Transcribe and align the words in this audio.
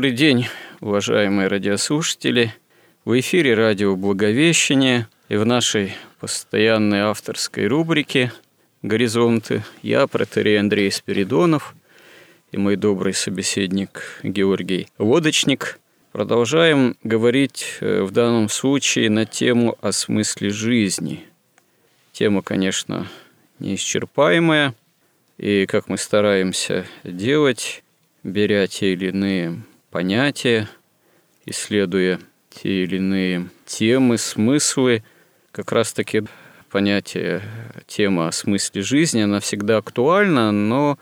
Добрый 0.00 0.16
день, 0.16 0.46
уважаемые 0.80 1.48
радиослушатели. 1.48 2.54
В 3.04 3.20
эфире 3.20 3.52
радио 3.52 3.96
«Благовещение» 3.96 5.06
и 5.28 5.36
в 5.36 5.44
нашей 5.44 5.92
постоянной 6.20 7.00
авторской 7.00 7.66
рубрике 7.66 8.32
«Горизонты» 8.80 9.62
я, 9.82 10.06
протерей 10.06 10.58
Андрей 10.58 10.90
Спиридонов 10.90 11.74
и 12.50 12.56
мой 12.56 12.76
добрый 12.76 13.12
собеседник 13.12 14.18
Георгий 14.22 14.88
Лодочник 14.96 15.78
продолжаем 16.12 16.96
говорить 17.04 17.66
э, 17.80 18.00
в 18.00 18.10
данном 18.10 18.48
случае 18.48 19.10
на 19.10 19.26
тему 19.26 19.76
о 19.82 19.92
смысле 19.92 20.48
жизни. 20.48 21.26
Тема, 22.12 22.40
конечно, 22.40 23.06
неисчерпаемая, 23.58 24.74
и 25.36 25.66
как 25.66 25.90
мы 25.90 25.98
стараемся 25.98 26.86
делать, 27.04 27.84
беря 28.24 28.66
те 28.66 28.94
или 28.94 29.08
иные 29.08 29.62
понятия, 29.90 30.68
исследуя 31.46 32.20
те 32.50 32.84
или 32.84 32.96
иные 32.96 33.48
темы, 33.66 34.18
смыслы. 34.18 35.02
Как 35.52 35.72
раз-таки 35.72 36.22
понятие, 36.70 37.42
тема 37.86 38.28
о 38.28 38.32
смысле 38.32 38.82
жизни, 38.82 39.22
она 39.22 39.40
всегда 39.40 39.78
актуальна, 39.78 40.52
но 40.52 40.98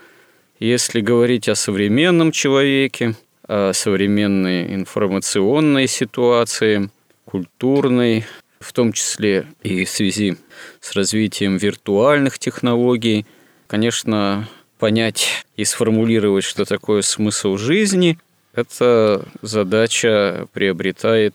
если 0.59 1.01
говорить 1.01 1.49
о 1.49 1.55
современном 1.55 2.33
человеке, 2.33 3.15
о 3.47 3.73
современной 3.73 4.75
информационной 4.75 5.87
ситуации, 5.87 6.91
культурной, 7.25 8.25
в 8.59 8.73
том 8.73 8.93
числе 8.93 9.47
и 9.63 9.85
в 9.85 9.91
связи 9.91 10.37
с 10.81 10.93
развитием 10.93 11.59
виртуальных 11.59 12.39
технологий, 12.39 13.27
конечно, 13.67 14.49
понять 14.79 15.45
и 15.57 15.65
сформулировать, 15.65 16.45
что 16.45 16.65
такое 16.65 17.03
смысл 17.03 17.57
жизни, 17.57 18.19
эта 18.59 19.25
задача 19.41 20.47
приобретает 20.53 21.35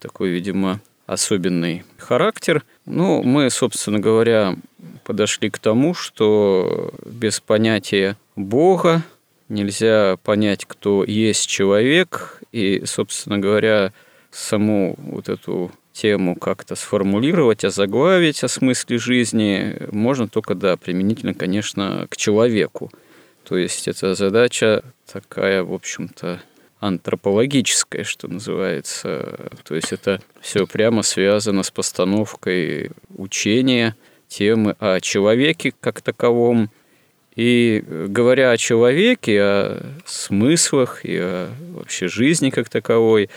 такой, 0.00 0.30
видимо, 0.30 0.80
особенный 1.06 1.84
характер. 1.98 2.64
Ну, 2.84 3.22
мы, 3.22 3.50
собственно 3.50 4.00
говоря, 4.00 4.56
подошли 5.04 5.50
к 5.50 5.58
тому, 5.58 5.94
что 5.94 6.92
без 7.06 7.40
понятия 7.40 8.16
Бога 8.36 9.02
нельзя 9.48 10.16
понять, 10.22 10.64
кто 10.64 11.04
есть 11.04 11.46
человек, 11.46 12.40
и, 12.52 12.82
собственно 12.86 13.38
говоря, 13.38 13.92
саму 14.30 14.96
вот 14.98 15.28
эту 15.28 15.70
тему 15.92 16.34
как-то 16.34 16.74
сформулировать, 16.74 17.64
озаглавить 17.64 18.42
о 18.42 18.48
смысле 18.48 18.98
жизни 18.98 19.76
можно 19.92 20.26
только, 20.26 20.54
да, 20.54 20.76
применительно, 20.76 21.34
конечно, 21.34 22.06
к 22.10 22.16
человеку. 22.16 22.90
То 23.44 23.56
есть 23.56 23.86
это 23.86 24.14
задача 24.14 24.82
такая, 25.10 25.62
в 25.62 25.72
общем-то, 25.72 26.40
антропологическое, 26.86 28.04
что 28.04 28.28
называется. 28.28 29.50
То 29.64 29.74
есть 29.74 29.92
это 29.92 30.20
все 30.40 30.66
прямо 30.66 31.02
связано 31.02 31.62
с 31.62 31.70
постановкой 31.70 32.90
учения, 33.16 33.96
темы 34.28 34.76
о 34.78 35.00
человеке 35.00 35.72
как 35.80 36.02
таковом. 36.02 36.70
И 37.36 37.82
говоря 37.88 38.50
о 38.50 38.58
человеке, 38.58 39.40
о 39.42 39.86
смыслах 40.04 41.04
и 41.04 41.16
о 41.16 41.48
вообще 41.72 42.06
жизни 42.06 42.50
как 42.50 42.68
таковой, 42.68 43.30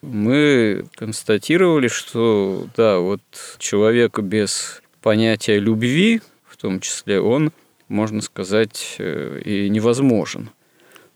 мы 0.00 0.86
констатировали, 0.94 1.88
что 1.88 2.68
да, 2.76 2.98
вот 2.98 3.22
человек 3.58 4.20
без 4.20 4.82
понятия 5.02 5.58
любви, 5.58 6.22
в 6.46 6.56
том 6.56 6.78
числе, 6.78 7.20
он, 7.20 7.52
можно 7.88 8.22
сказать, 8.22 8.96
э, 8.98 9.40
и 9.44 9.68
невозможен– 9.68 10.50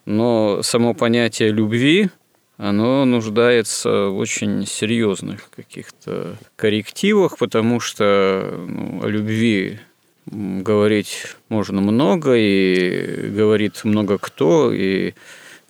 но 0.08 0.62
само 0.62 0.94
понятие 0.94 1.50
любви, 1.50 2.08
оно 2.56 3.04
нуждается 3.04 4.06
в 4.06 4.16
очень 4.16 4.66
серьезных 4.66 5.50
каких-то 5.54 6.38
коррективах, 6.56 7.36
потому 7.36 7.78
что 7.78 8.64
ну, 8.66 9.04
о 9.04 9.06
любви 9.06 9.80
говорить 10.24 11.36
можно 11.50 11.82
много, 11.82 12.34
и 12.36 13.28
говорит 13.28 13.84
много 13.84 14.16
кто, 14.16 14.72
и, 14.72 15.12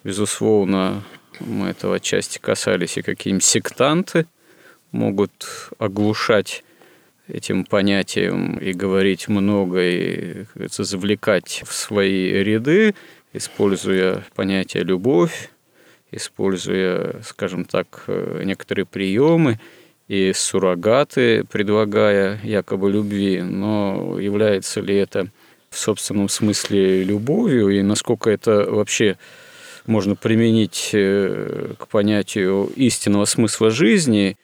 безусловно, 0.05 1.03
мы 1.41 1.71
этого 1.71 1.97
отчасти 1.97 2.39
касались, 2.39 2.97
и 2.97 3.03
какие-нибудь 3.03 3.45
сектанты 3.45 4.27
могут 4.93 5.73
оглушать 5.79 6.63
этим 7.27 7.65
понятием 7.65 8.57
и 8.57 8.73
говорить 8.73 9.27
много, 9.27 9.81
и 9.83 10.45
завлекать 10.69 11.65
в 11.67 11.73
свои 11.75 12.31
ряды, 12.45 12.95
используя 13.39 14.25
понятие 14.35 14.83
«любовь», 14.83 15.51
используя, 16.11 17.23
скажем 17.23 17.65
так, 17.65 18.05
э, 18.07 18.43
некоторые 18.45 18.85
приемы 18.85 19.59
и 20.09 20.33
суррогаты, 20.35 21.45
предлагая 21.45 22.41
якобы 22.43 22.91
любви, 22.91 23.43
но 23.43 24.19
является 24.19 24.81
ли 24.81 24.97
это 24.97 25.29
в 25.71 25.79
собственном 25.79 26.29
смысле 26.29 27.05
любовью? 27.05 27.69
И 27.69 27.83
насколько 27.83 28.31
это 28.31 28.65
вообще 28.71 29.19
можно 29.87 30.17
применить 30.17 30.91
э, 30.93 31.75
к 31.79 31.89
понятию 31.89 32.71
истинного 32.75 33.27
смысла 33.27 33.71
жизни? 33.71 34.37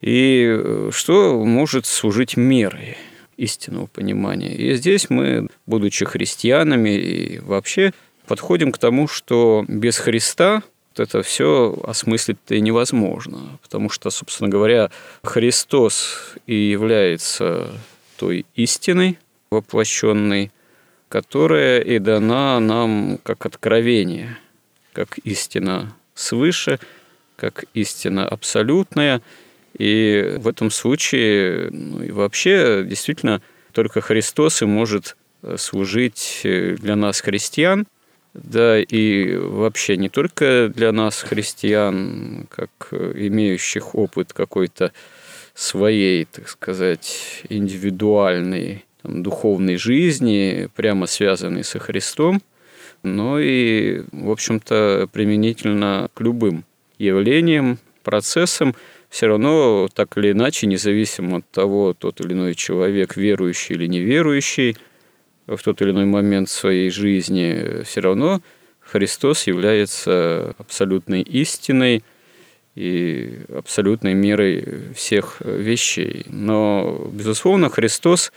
И 0.00 0.46
э, 0.48 0.90
что 0.92 1.44
может 1.44 1.86
служить 1.86 2.36
мерой 2.36 2.96
истинного 3.42 3.86
понимания. 3.86 4.54
И 4.54 4.74
здесь 4.74 5.10
мы, 5.10 5.48
будучи 5.66 6.04
христианами 6.04 6.90
и 6.90 7.38
вообще, 7.40 7.92
подходим 8.26 8.70
к 8.70 8.78
тому, 8.78 9.08
что 9.08 9.64
без 9.66 9.98
Христа 9.98 10.62
это 10.96 11.22
все 11.22 11.76
осмыслить-то 11.82 12.54
и 12.54 12.60
невозможно, 12.60 13.58
потому 13.62 13.90
что, 13.90 14.10
собственно 14.10 14.48
говоря, 14.48 14.90
Христос 15.24 16.34
и 16.46 16.54
является 16.54 17.72
той 18.16 18.46
истиной 18.54 19.18
воплощенной, 19.50 20.52
которая 21.08 21.80
и 21.80 21.98
дана 21.98 22.60
нам 22.60 23.18
как 23.24 23.44
откровение, 23.46 24.38
как 24.92 25.18
истина 25.18 25.96
свыше, 26.14 26.78
как 27.36 27.64
истина 27.74 28.28
абсолютная– 28.28 29.20
и 29.78 30.36
в 30.38 30.48
этом 30.48 30.70
случае 30.70 31.70
ну, 31.70 32.02
и 32.02 32.10
вообще 32.10 32.84
действительно 32.86 33.42
только 33.72 34.00
Христос 34.00 34.62
и 34.62 34.66
может 34.66 35.16
э, 35.42 35.56
служить 35.58 36.40
э, 36.44 36.76
для 36.78 36.96
нас 36.96 37.20
христиан, 37.20 37.86
да 38.34 38.78
и 38.78 39.34
вообще 39.36 39.96
не 39.96 40.08
только 40.08 40.70
для 40.74 40.92
нас 40.92 41.22
христиан, 41.22 42.46
как 42.50 42.70
э, 42.92 43.12
имеющих 43.16 43.94
опыт 43.94 44.32
какой-то 44.32 44.92
своей, 45.54 46.24
так 46.24 46.48
сказать, 46.48 47.42
индивидуальной 47.48 48.84
там, 49.02 49.22
духовной 49.22 49.76
жизни, 49.76 50.68
прямо 50.74 51.06
связанной 51.06 51.64
со 51.64 51.78
Христом, 51.78 52.42
но 53.02 53.38
и, 53.38 54.02
в 54.12 54.30
общем-то, 54.30 55.08
применительно 55.12 56.08
к 56.14 56.20
любым 56.20 56.64
явлениям, 56.98 57.78
процессам, 58.02 58.74
все 59.12 59.26
равно 59.26 59.88
так 59.92 60.16
или 60.16 60.32
иначе, 60.32 60.66
независимо 60.66 61.36
от 61.36 61.50
того, 61.50 61.92
тот 61.92 62.22
или 62.22 62.32
иной 62.32 62.54
человек 62.54 63.14
верующий 63.14 63.74
или 63.74 63.86
неверующий, 63.86 64.74
в 65.46 65.58
тот 65.58 65.82
или 65.82 65.90
иной 65.90 66.06
момент 66.06 66.48
своей 66.48 66.88
жизни, 66.88 67.82
все 67.84 68.00
равно 68.00 68.40
Христос 68.80 69.46
является 69.46 70.54
абсолютной 70.56 71.20
истиной 71.20 72.02
и 72.74 73.40
абсолютной 73.54 74.14
мерой 74.14 74.94
всех 74.94 75.42
вещей. 75.44 76.24
Но, 76.28 77.10
безусловно, 77.12 77.68
Христос, 77.68 78.32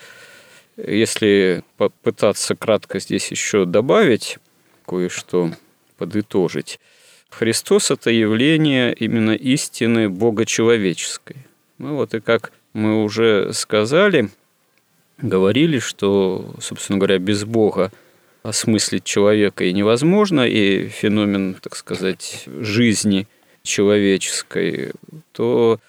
если 0.75 1.63
попытаться 1.77 2.53
кратко 2.53 2.99
здесь 2.99 3.31
еще 3.31 3.63
добавить, 3.63 4.39
кое-что 4.85 5.51
подытожить, 5.97 6.81
Христос– 7.29 7.91
это 7.91 8.09
явление 8.11 8.93
именно 8.93 9.31
истины 9.31 10.09
Бога 10.09 10.45
человеческой. 10.45 11.37
Ну 11.77 11.95
вот 11.95 12.13
и 12.13 12.19
как 12.19 12.51
мы 12.73 13.03
уже 13.03 13.51
сказали, 13.53 14.29
говорили, 15.17 15.79
что, 15.79 16.53
собственно 16.59 16.97
говоря, 16.97 17.19
без 17.19 17.43
Бога 17.43 17.91
осмыслить 18.43 19.03
человека 19.03 19.63
и 19.63 19.73
невозможно, 19.73 20.47
и 20.47 20.87
феномен, 20.87 21.55
так 21.55 21.75
сказать, 21.75 22.43
жизни 22.45 23.27
человеческой, 23.63 24.91
то, 25.31 25.79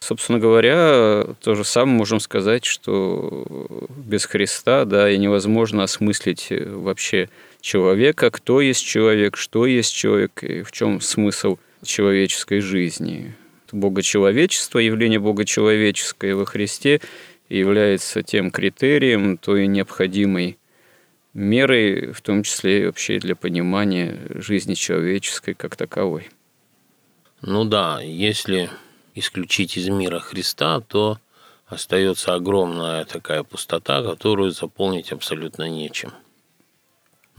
собственно 0.00 0.38
говоря, 0.38 1.26
то 1.40 1.54
же 1.54 1.64
самое 1.64 1.96
можем 1.96 2.18
сказать, 2.18 2.64
что 2.64 3.46
без 3.90 4.24
Христа, 4.24 4.84
да, 4.84 5.08
и 5.10 5.16
невозможно 5.18 5.84
осмыслить 5.84 6.48
вообще 6.50 7.28
человека, 7.60 8.30
кто 8.30 8.60
есть 8.60 8.84
человек, 8.84 9.36
что 9.36 9.66
есть 9.66 9.94
человек, 9.94 10.42
и 10.42 10.62
в 10.62 10.72
чем 10.72 11.00
смысл 11.00 11.58
человеческой 11.82 12.60
жизни. 12.60 13.34
Богочеловечество, 13.72 14.78
явление 14.78 15.20
богочеловеческое 15.20 16.34
во 16.34 16.44
Христе 16.44 17.00
является 17.48 18.22
тем 18.22 18.50
критерием, 18.50 19.38
той 19.38 19.66
необходимой 19.66 20.58
мерой, 21.34 22.12
в 22.12 22.20
том 22.20 22.42
числе 22.42 22.82
и 22.82 22.86
вообще 22.86 23.18
для 23.18 23.36
понимания 23.36 24.18
жизни 24.34 24.74
человеческой 24.74 25.54
как 25.54 25.76
таковой. 25.76 26.28
Ну 27.42 27.64
да, 27.64 28.00
если 28.02 28.70
исключить 29.14 29.76
из 29.76 29.88
мира 29.88 30.18
Христа, 30.18 30.80
то 30.80 31.18
остается 31.66 32.34
огромная 32.34 33.04
такая 33.04 33.44
пустота, 33.44 34.02
которую 34.02 34.50
заполнить 34.50 35.12
абсолютно 35.12 35.68
нечем. 35.68 36.12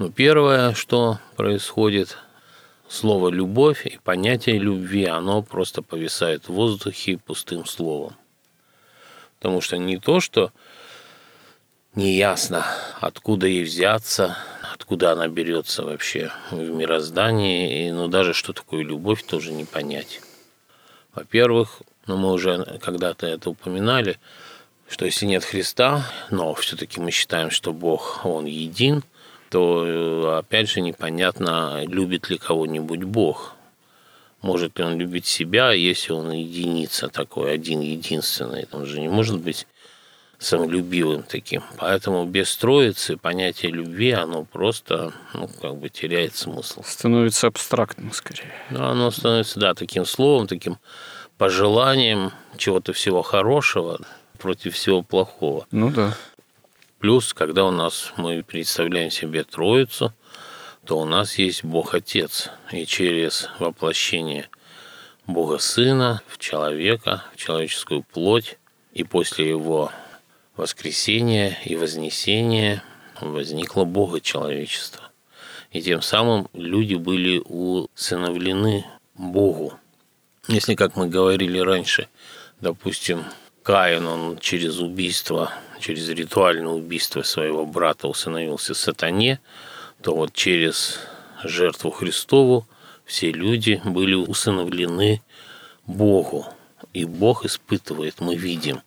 Ну, 0.01 0.09
первое, 0.09 0.73
что 0.73 1.19
происходит, 1.35 2.17
слово 2.89 3.29
«любовь» 3.29 3.85
и 3.85 3.99
понятие 4.03 4.57
любви, 4.57 5.05
оно 5.05 5.43
просто 5.43 5.83
повисает 5.83 6.45
в 6.45 6.53
воздухе 6.53 7.19
пустым 7.19 7.67
словом. 7.67 8.15
Потому 9.37 9.61
что 9.61 9.77
не 9.77 9.99
то, 9.99 10.19
что 10.19 10.51
неясно, 11.93 12.65
откуда 12.99 13.45
ей 13.45 13.63
взяться, 13.63 14.39
откуда 14.73 15.11
она 15.11 15.27
берется 15.27 15.83
вообще 15.83 16.31
в 16.49 16.57
мироздании, 16.57 17.85
и, 17.85 17.91
ну 17.91 18.07
даже 18.07 18.33
что 18.33 18.53
такое 18.53 18.83
любовь, 18.83 19.21
тоже 19.21 19.51
не 19.51 19.65
понять. 19.65 20.19
Во-первых, 21.13 21.83
ну 22.07 22.17
мы 22.17 22.31
уже 22.31 22.79
когда-то 22.81 23.27
это 23.27 23.51
упоминали, 23.51 24.17
что 24.89 25.05
если 25.05 25.27
нет 25.27 25.45
Христа, 25.45 26.11
но 26.31 26.55
все-таки 26.55 26.99
мы 26.99 27.11
считаем, 27.11 27.51
что 27.51 27.71
Бог, 27.71 28.21
Он 28.25 28.45
един, 28.45 29.03
то 29.51 29.85
э, 29.85 30.37
опять 30.39 30.69
же 30.69 30.79
непонятно, 30.79 31.83
любит 31.85 32.29
ли 32.29 32.37
кого-нибудь 32.37 33.03
Бог. 33.03 33.53
Может 34.41 34.79
ли 34.79 34.85
он 34.85 34.97
любить 34.97 35.27
себя, 35.27 35.73
если 35.73 36.13
он 36.13 36.31
единица 36.31 37.09
такой, 37.09 37.53
один 37.53 37.81
единственный. 37.81 38.67
Он 38.71 38.85
же 38.85 39.01
не 39.01 39.09
может 39.09 39.39
быть 39.39 39.67
самолюбивым 40.39 41.23
таким. 41.23 41.63
Поэтому 41.77 42.25
без 42.25 42.55
троицы 42.55 43.17
понятие 43.17 43.73
любви, 43.73 44.11
оно 44.11 44.45
просто, 44.45 45.13
ну, 45.33 45.49
как 45.61 45.75
бы 45.75 45.89
теряет 45.89 46.35
смысл. 46.35 46.81
Становится 46.83 47.47
абстрактным 47.47 48.13
скорее. 48.13 48.53
Ну, 48.71 48.83
оно 48.85 49.11
становится, 49.11 49.59
да, 49.59 49.73
таким 49.73 50.05
словом, 50.05 50.47
таким 50.47 50.77
пожеланием 51.37 52.31
чего-то 52.57 52.93
всего 52.93 53.21
хорошего 53.21 53.99
против 54.39 54.75
всего 54.75 55.03
плохого. 55.03 55.67
Ну 55.71 55.91
да. 55.91 56.15
Плюс, 57.01 57.33
когда 57.33 57.65
у 57.65 57.71
нас 57.71 58.13
мы 58.17 58.43
представляем 58.43 59.09
себе 59.09 59.43
Троицу, 59.43 60.13
то 60.85 60.99
у 60.99 61.05
нас 61.05 61.39
есть 61.39 61.63
Бог 61.63 61.95
Отец. 61.95 62.51
И 62.71 62.85
через 62.85 63.49
воплощение 63.57 64.47
Бога 65.25 65.57
Сына 65.57 66.21
в 66.27 66.37
человека, 66.37 67.23
в 67.33 67.37
человеческую 67.37 68.03
плоть, 68.03 68.59
и 68.93 69.03
после 69.03 69.49
его 69.49 69.91
воскресения 70.55 71.57
и 71.65 71.75
вознесения 71.75 72.83
возникло 73.19 73.83
Бога 73.83 74.21
человечество. 74.21 75.01
И 75.71 75.81
тем 75.81 76.03
самым 76.03 76.49
люди 76.53 76.93
были 76.93 77.41
усыновлены 77.43 78.85
Богу. 79.15 79.73
Если, 80.47 80.75
как 80.75 80.95
мы 80.95 81.07
говорили 81.07 81.57
раньше, 81.57 82.09
допустим, 82.59 83.23
Каин, 83.63 84.05
он 84.05 84.37
через 84.37 84.77
убийство, 84.77 85.51
через 85.81 86.07
ритуальное 86.09 86.71
убийство 86.71 87.23
своего 87.23 87.65
брата 87.65 88.07
усыновился 88.07 88.73
сатане, 88.73 89.41
то 90.01 90.15
вот 90.15 90.33
через 90.33 90.99
жертву 91.43 91.91
Христову 91.91 92.65
все 93.05 93.31
люди 93.31 93.81
были 93.83 94.13
усыновлены 94.13 95.21
Богу. 95.85 96.45
И 96.93 97.05
Бог 97.05 97.45
испытывает, 97.45 98.21
мы 98.21 98.35
видим. 98.35 98.81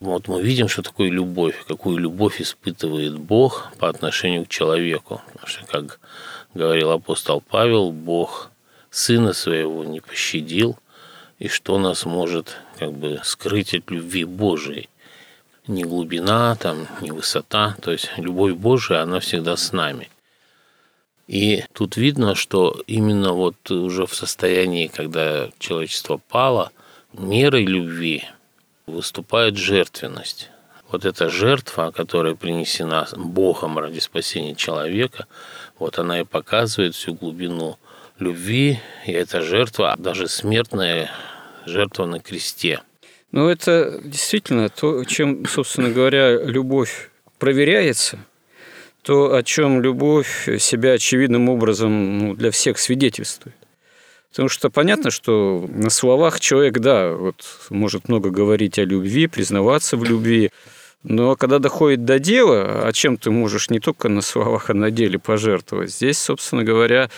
Вот 0.00 0.28
мы 0.28 0.42
видим, 0.42 0.68
что 0.68 0.82
такое 0.82 1.10
любовь, 1.10 1.64
какую 1.66 1.98
любовь 1.98 2.40
испытывает 2.40 3.18
Бог 3.18 3.72
по 3.78 3.88
отношению 3.88 4.44
к 4.44 4.48
человеку. 4.48 5.22
Потому 5.32 5.46
что, 5.46 5.66
как 5.66 6.00
говорил 6.52 6.90
апостол 6.90 7.40
Павел, 7.40 7.90
Бог 7.90 8.50
Сына 8.90 9.32
Своего 9.32 9.84
не 9.84 10.00
пощадил, 10.00 10.78
и 11.38 11.48
что 11.48 11.78
нас 11.78 12.04
может 12.04 12.56
как 12.78 12.92
бы 12.92 13.20
скрыть 13.24 13.74
от 13.74 13.90
любви 13.90 14.24
Божией. 14.24 14.88
Ни 15.66 15.82
глубина, 15.82 16.54
там, 16.56 16.86
ни 17.00 17.10
высота. 17.10 17.76
То 17.80 17.90
есть 17.92 18.10
любовь 18.16 18.54
Божия, 18.54 19.02
она 19.02 19.20
всегда 19.20 19.56
с 19.56 19.72
нами. 19.72 20.10
И 21.26 21.64
тут 21.72 21.96
видно, 21.96 22.34
что 22.34 22.82
именно 22.86 23.32
вот 23.32 23.70
уже 23.70 24.06
в 24.06 24.14
состоянии, 24.14 24.88
когда 24.88 25.50
человечество 25.58 26.20
пало, 26.28 26.70
мерой 27.14 27.64
любви 27.64 28.24
выступает 28.86 29.56
жертвенность. 29.56 30.50
Вот 30.90 31.06
эта 31.06 31.30
жертва, 31.30 31.90
которая 31.90 32.34
принесена 32.34 33.08
Богом 33.16 33.78
ради 33.78 34.00
спасения 34.00 34.54
человека, 34.54 35.26
вот 35.78 35.98
она 35.98 36.20
и 36.20 36.24
показывает 36.24 36.94
всю 36.94 37.14
глубину 37.14 37.78
любви, 38.18 38.80
и 39.06 39.12
эта 39.12 39.40
жертва, 39.40 39.94
даже 39.98 40.28
смертная 40.28 41.10
жертва 41.64 42.06
на 42.06 42.20
кресте. 42.20 42.80
Ну, 43.34 43.48
это 43.48 44.00
действительно 44.04 44.68
то, 44.68 45.04
чем, 45.04 45.44
собственно 45.46 45.90
говоря, 45.90 46.42
любовь 46.42 47.10
проверяется– 47.38 48.18
то, 49.04 49.34
о 49.34 49.42
чем 49.42 49.82
любовь 49.82 50.48
себя 50.58 50.92
очевидным 50.92 51.50
образом 51.50 52.18
ну, 52.18 52.34
для 52.34 52.50
всех 52.50 52.78
свидетельствует. 52.78 53.54
Потому 54.30 54.48
что 54.48 54.70
понятно, 54.70 55.10
что 55.10 55.68
на 55.68 55.90
словах 55.90 56.40
человек, 56.40 56.78
да, 56.78 57.12
вот 57.12 57.44
может 57.68 58.08
много 58.08 58.30
говорить 58.30 58.78
о 58.78 58.84
любви, 58.84 59.26
признаваться 59.26 59.96
в 59.96 60.04
любви, 60.04 60.50
но 61.02 61.36
когда 61.36 61.58
доходит 61.58 62.06
до 62.06 62.18
дела, 62.18 62.88
о 62.88 62.92
чем 62.92 63.18
ты 63.18 63.30
можешь 63.30 63.68
не 63.68 63.78
только 63.78 64.08
на 64.08 64.22
словах, 64.22 64.70
а 64.70 64.74
на 64.74 64.90
деле 64.90 65.18
пожертвовать, 65.18 65.92
здесь, 65.92 66.18
собственно 66.18 66.64
говоря, 66.64 67.10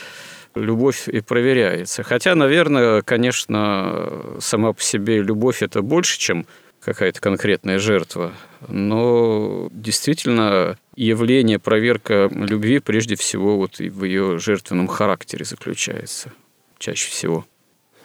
любовь 0.57 1.09
и 1.09 1.21
проверяется. 1.21 2.03
Хотя, 2.03 2.35
наверное, 2.35 3.03
конечно, 3.03 4.37
сама 4.41 4.73
по 4.73 4.83
себе 4.83 5.23
любовь– 5.23 5.61
это 5.63 5.83
больше, 5.83 6.19
чем 6.19 6.47
какая-то 6.81 7.21
конкретная 7.21 7.79
жертва. 7.79 8.33
Но 8.69 9.69
действительно 9.73 10.79
явление, 10.95 11.59
проверка 11.59 12.29
любви 12.33 12.79
прежде 12.79 13.17
всего 13.17 13.57
вот 13.57 13.79
в 13.79 14.05
ее 14.05 14.39
жертвенном 14.39 14.87
характере 14.87 15.45
заключается 15.45 16.33
чаще 16.79 17.11
всего. 17.11 17.45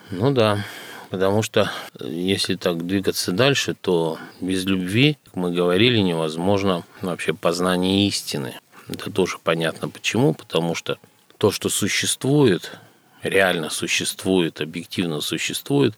Ну 0.10 0.32
да, 0.32 0.66
потому 1.10 1.42
что 1.44 1.72
если 2.00 2.56
так 2.56 2.86
двигаться 2.86 3.32
дальше, 3.32 3.76
то 3.80 4.18
без 4.42 4.66
любви, 4.66 5.18
как 5.26 5.36
мы 5.36 5.52
говорили, 5.54 6.00
невозможно 6.00 6.84
вообще 7.02 7.34
познание 7.34 8.08
истины. 8.08 8.56
Это 8.90 9.12
тоже 9.12 9.38
понятно 9.42 9.90
почему, 9.90 10.34
потому 10.34 10.76
что 10.76 10.98
то, 11.42 11.50
что 11.50 11.70
существует, 11.70 12.72
реально 13.24 13.72
существует, 13.72 14.62
объективно 14.62 15.22
существует, 15.22 15.96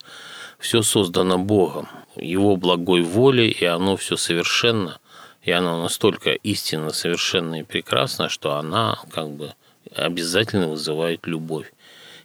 все 0.58 0.82
создано 0.84 1.38
Богом, 1.38 1.90
Его 2.16 2.56
благой 2.56 3.02
волей, 3.02 3.50
и 3.50 3.66
оно 3.66 3.98
все 3.98 4.16
совершенно, 4.16 5.02
и 5.42 5.52
оно 5.52 5.84
настолько 5.84 6.32
истинно 6.32 6.94
совершенно 6.94 7.60
и 7.60 7.64
прекрасно, 7.64 8.30
что 8.30 8.56
она 8.56 8.98
как 9.12 9.32
бы 9.32 9.54
обязательно 9.94 10.70
вызывает 10.70 11.28
любовь. 11.28 11.74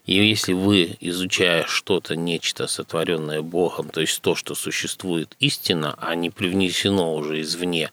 И 0.06 0.14
если 0.14 0.52
вы, 0.52 0.96
изучая 1.00 1.64
что-то, 1.66 2.14
нечто 2.14 2.68
сотворенное 2.68 3.42
Богом, 3.42 3.88
то 3.88 4.00
есть 4.00 4.22
то, 4.22 4.36
что 4.36 4.54
существует 4.54 5.34
истинно, 5.40 5.96
а 5.98 6.14
не 6.14 6.30
привнесено 6.30 7.16
уже 7.16 7.40
извне, 7.40 7.90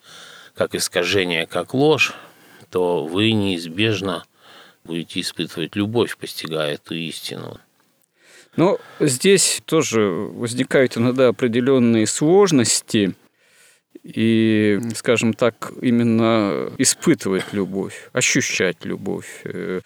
как 0.53 0.75
искажение, 0.75 1.48
как 1.48 1.74
ложь, 1.74 2.13
то 2.70 3.03
вы 3.03 3.32
неизбежно 3.32 4.24
будете 4.86 5.20
испытывать 5.20 5.75
любовь, 5.75 6.18
постигая 6.18 6.75
эту 6.75 6.96
истину. 6.96 7.60
Но 8.56 8.80
здесь 9.00 9.62
тоже 9.65 10.01
возникают 10.01 10.98
иногда 10.98 11.27
определенные 11.27 12.08
сложности 12.08 13.15
и, 14.04 14.80
скажем 14.96 15.34
так, 15.34 15.74
именно 15.82 16.72
испытывать 16.77 17.51
любовь, 17.51 18.10
ощущать 18.13 18.86
любовь. 18.86 19.42
Э, 19.44 19.82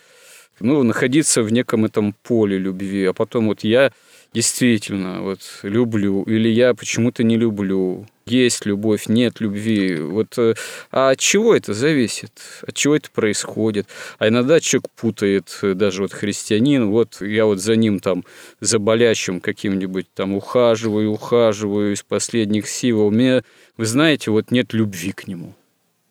ну, 0.59 0.83
находиться 0.83 1.41
в 1.41 1.51
неком 1.51 1.85
этом 1.85 2.13
поле 2.13 2.57
любви, 2.57 3.05
а 3.05 3.13
потом 3.13 3.47
вот 3.47 3.63
я 3.63 3.91
действительно 4.33 5.21
вот 5.21 5.39
люблю, 5.63 6.23
или 6.23 6.49
я 6.49 6.73
почему-то 6.73 7.23
не 7.23 7.37
люблю, 7.37 8.05
есть 8.31 8.65
любовь, 8.65 9.07
нет 9.07 9.39
любви. 9.39 9.95
Вот, 9.95 10.37
э, 10.37 10.55
а 10.91 11.11
от 11.11 11.19
чего 11.19 11.55
это 11.55 11.73
зависит? 11.73 12.31
От 12.67 12.75
чего 12.75 12.95
это 12.95 13.09
происходит? 13.11 13.87
А 14.17 14.27
иногда 14.27 14.59
человек 14.59 14.89
путает, 14.95 15.57
э, 15.61 15.73
даже 15.73 16.01
вот 16.01 16.13
христианин, 16.13 16.89
вот 16.89 17.21
я 17.21 17.45
вот 17.45 17.59
за 17.59 17.75
ним 17.75 17.99
там, 17.99 18.23
за 18.59 18.79
болящим 18.79 19.39
каким-нибудь 19.39 20.07
там 20.13 20.33
ухаживаю, 20.33 21.11
ухаживаю 21.11 21.93
из 21.93 22.03
последних 22.03 22.67
сил, 22.67 23.01
у 23.01 23.11
меня, 23.11 23.43
вы 23.77 23.85
знаете, 23.85 24.31
вот 24.31 24.51
нет 24.51 24.73
любви 24.73 25.11
к 25.11 25.27
нему. 25.27 25.55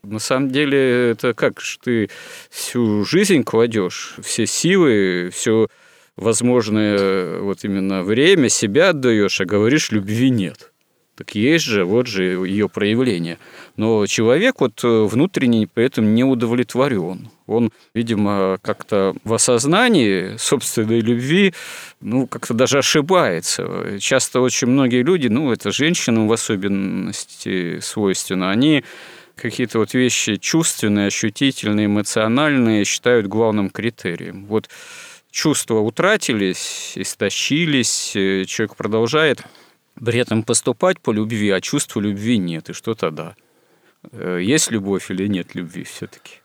На 0.03 0.21
самом 0.21 0.51
деле, 0.51 1.11
это 1.11 1.35
как 1.35 1.61
же 1.61 1.79
ты 1.81 2.11
всю 2.51 3.05
жизнь 3.05 3.43
кладешь, 3.43 4.15
все 4.23 4.47
силы, 4.47 5.31
все 5.33 5.69
возможное 6.17 7.41
вот 7.41 7.65
именно 7.65 8.03
время 8.03 8.49
себя 8.49 8.91
отдаешь, 8.91 9.41
а 9.41 9.45
говоришь, 9.45 9.91
любви 9.91 10.31
нет. 10.31 10.73
Так 11.19 11.35
есть 11.35 11.65
же, 11.65 11.85
вот 11.85 12.07
же 12.07 12.47
ее 12.47 12.69
проявление. 12.69 13.39
Но 13.77 14.07
человек 14.07 14.61
вот 14.61 14.85
внутренне 14.85 15.67
при 15.67 15.87
этом 15.87 16.15
не 16.15 16.23
удовлетворен. 16.23 17.29
Он, 17.49 17.73
видимо, 17.93 18.59
как-то 18.63 19.17
в 19.25 19.35
осознании 19.35 20.37
собственной 20.37 21.01
любви, 21.01 21.55
ну, 22.01 22.29
как-то 22.29 22.55
даже 22.55 22.79
ошибается. 22.79 23.99
Часто 23.99 24.41
очень 24.41 24.69
многие 24.69 25.03
люди, 25.03 25.27
ну, 25.27 25.51
это 25.51 25.73
женщинам 25.73 26.29
в 26.29 26.33
особенности 26.33 27.81
свойственно, 27.81 28.53
они 28.53 28.85
какие-то 29.35 29.81
вот 29.81 29.95
вещи 29.95 30.37
чувственные, 30.37 31.09
ощутительные, 31.09 31.87
эмоциональные 31.87 32.85
считают 32.85 33.27
главным 33.27 33.71
критерием. 33.71 34.47
Вот 34.47 34.69
чувства 35.33 35.81
утратились, 35.81 36.93
истощились, 36.95 38.15
э, 38.15 38.45
человек 38.45 38.77
продолжает 38.77 39.43
при 40.05 40.21
этом 40.21 40.43
поступать 40.43 41.01
по 41.01 41.11
любви, 41.13 41.51
а 41.51 41.61
чувства 41.61 42.01
любви 42.01 42.39
нет. 42.39 42.71
И 42.71 42.73
что 42.73 42.95
тогда? 42.95 43.35
Э, 44.13 44.39
есть 44.43 44.71
любовь 44.71 45.11
или 45.11 45.27
нет 45.27 45.55
любви 45.55 45.85
все-таки? 45.85 46.37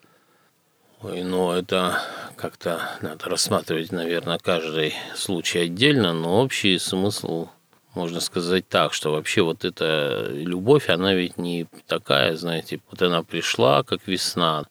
Ой, 1.02 1.24
ну 1.24 1.52
это 1.52 2.02
как-то 2.38 2.80
надо 3.02 3.30
рассматривать, 3.30 3.92
наверное, 3.92 4.38
каждый 4.38 4.94
случай 5.16 5.60
отдельно, 5.60 6.14
но 6.14 6.42
общий 6.42 6.80
смысл 6.80 7.50
можно 7.94 8.22
сказать 8.22 8.68
так, 8.70 8.94
что 8.94 9.12
вообще 9.12 9.42
вот 9.42 9.66
эта 9.66 10.30
любовь, 10.32 10.90
она 10.90 11.14
ведь 11.14 11.38
не 11.38 11.68
такая, 11.88 12.36
знаете, 12.38 12.80
вот 12.90 13.02
она 13.02 13.22
пришла, 13.22 13.84
как 13.84 14.08
весна, 14.08 14.66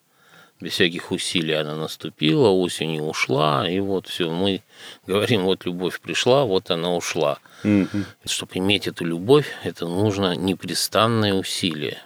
без 0.63 0.73
всяких 0.73 1.11
усилий 1.11 1.55
она 1.55 1.75
наступила, 1.75 2.49
осень 2.49 3.01
ушла, 3.01 3.69
и 3.69 3.81
вот 3.81 4.07
все, 4.07 4.31
мы 4.31 4.63
говорим, 5.07 5.43
вот 5.43 5.67
любовь 5.67 6.01
пришла, 6.01 6.45
вот 6.45 6.71
она 6.71 6.95
ушла. 6.95 7.39
Mm-hmm. 7.65 8.05
Чтобы 8.27 8.53
иметь 8.55 8.87
эту 8.87 9.05
любовь, 9.05 9.49
это 9.65 9.87
нужно 9.87 10.35
непрестанное 10.37 11.35
усилие. 11.35 11.99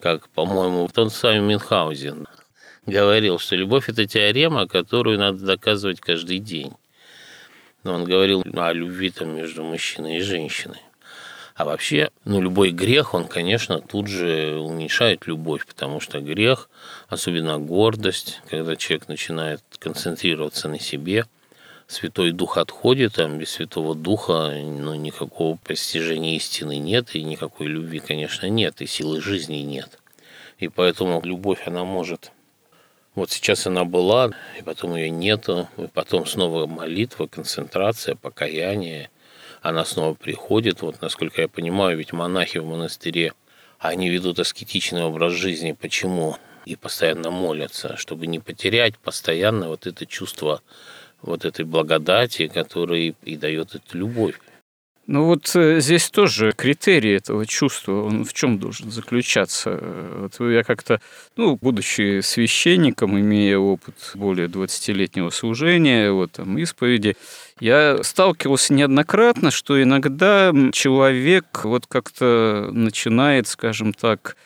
Как, 0.00 0.28
по-моему, 0.30 0.88
тот 0.92 1.12
самый 1.12 1.40
Мюнхгаузен 1.40 2.26
говорил, 2.86 3.38
что 3.38 3.56
любовь– 3.56 3.88
это 3.88 4.06
теорема, 4.06 4.68
которую 4.68 5.18
надо 5.18 5.44
доказывать 5.44 6.00
каждый 6.00 6.38
день. 6.38 6.72
Но 7.82 7.94
он 7.94 8.04
говорил 8.04 8.44
о 8.54 8.72
любви 8.72 9.10
там 9.10 9.34
между 9.36 9.64
мужчиной 9.64 10.18
и 10.18 10.20
женщиной. 10.20 10.80
А 11.56 11.64
вообще, 11.64 12.10
ну, 12.26 12.42
любой 12.42 12.70
грех, 12.70 13.14
он, 13.14 13.26
конечно, 13.26 13.80
тут 13.80 14.08
же 14.08 14.58
уменьшает 14.58 15.26
любовь, 15.26 15.66
потому 15.66 16.00
что 16.00 16.20
грех, 16.20 16.68
особенно 17.08 17.58
гордость, 17.58 18.42
когда 18.50 18.76
человек 18.76 19.08
начинает 19.08 19.62
концентрироваться 19.78 20.68
на 20.68 20.78
себе, 20.78 21.24
Святой 21.86 22.32
Дух 22.32 22.58
отходит, 22.58 23.14
там 23.14 23.38
без 23.38 23.52
Святого 23.52 23.94
Духа 23.94 24.52
ну, 24.54 24.94
никакого 24.96 25.56
постижения 25.56 26.36
истины 26.36 26.76
нет, 26.76 27.14
и 27.14 27.22
никакой 27.22 27.68
любви, 27.68 28.00
конечно, 28.00 28.46
нет, 28.46 28.82
и 28.82 28.86
силы 28.86 29.22
жизни 29.22 29.58
нет. 29.58 29.98
И 30.58 30.68
поэтому 30.68 31.22
любовь, 31.24 31.62
она 31.66 31.84
может 31.84 32.32
вот 33.14 33.30
сейчас 33.30 33.66
она 33.66 33.84
была, 33.84 34.32
и 34.58 34.62
потом 34.62 34.94
ее 34.94 35.08
нету, 35.08 35.68
и 35.78 35.86
потом 35.86 36.26
снова 36.26 36.66
молитва, 36.66 37.26
концентрация, 37.26 38.14
покаяние. 38.14 39.08
Она 39.66 39.84
снова 39.84 40.14
приходит. 40.14 40.82
Вот, 40.82 41.02
насколько 41.02 41.42
я 41.42 41.48
понимаю, 41.48 41.98
ведь 41.98 42.12
монахи 42.12 42.58
в 42.58 42.66
монастыре, 42.66 43.32
они 43.80 44.08
ведут 44.08 44.38
аскетичный 44.38 45.02
образ 45.02 45.32
жизни. 45.32 45.72
Почему? 45.72 46.36
И 46.66 46.76
постоянно 46.76 47.32
молятся, 47.32 47.96
чтобы 47.96 48.28
не 48.28 48.38
потерять 48.38 48.96
постоянно 48.96 49.68
вот 49.68 49.88
это 49.88 50.06
чувство 50.06 50.62
вот 51.20 51.44
этой 51.44 51.64
благодати, 51.64 52.46
которая 52.46 53.12
и 53.24 53.36
дает 53.36 53.74
эту 53.74 53.98
любовь. 53.98 54.38
Ну 55.06 55.24
вот 55.26 55.54
э, 55.54 55.78
здесь 55.78 56.10
тоже 56.10 56.52
критерий 56.52 57.12
этого 57.12 57.46
чувства, 57.46 58.02
он 58.02 58.24
в 58.24 58.32
чем 58.32 58.58
должен 58.58 58.90
заключаться? 58.90 59.78
Вот 60.18 60.50
я 60.50 60.64
как-то, 60.64 61.00
ну, 61.36 61.56
будучи 61.56 62.20
священником, 62.22 63.18
имея 63.20 63.56
опыт 63.58 63.94
более 64.14 64.48
20-летнего 64.48 65.30
служения, 65.30 66.10
вот 66.10 66.32
там 66.32 66.58
исповеди, 66.58 67.16
я 67.60 68.02
сталкивался 68.02 68.74
неоднократно, 68.74 69.52
что 69.52 69.80
иногда 69.80 70.52
человек 70.72 71.60
вот 71.62 71.86
как-то 71.86 72.70
начинает, 72.72 73.46
скажем 73.46 73.92
так, 73.92 74.36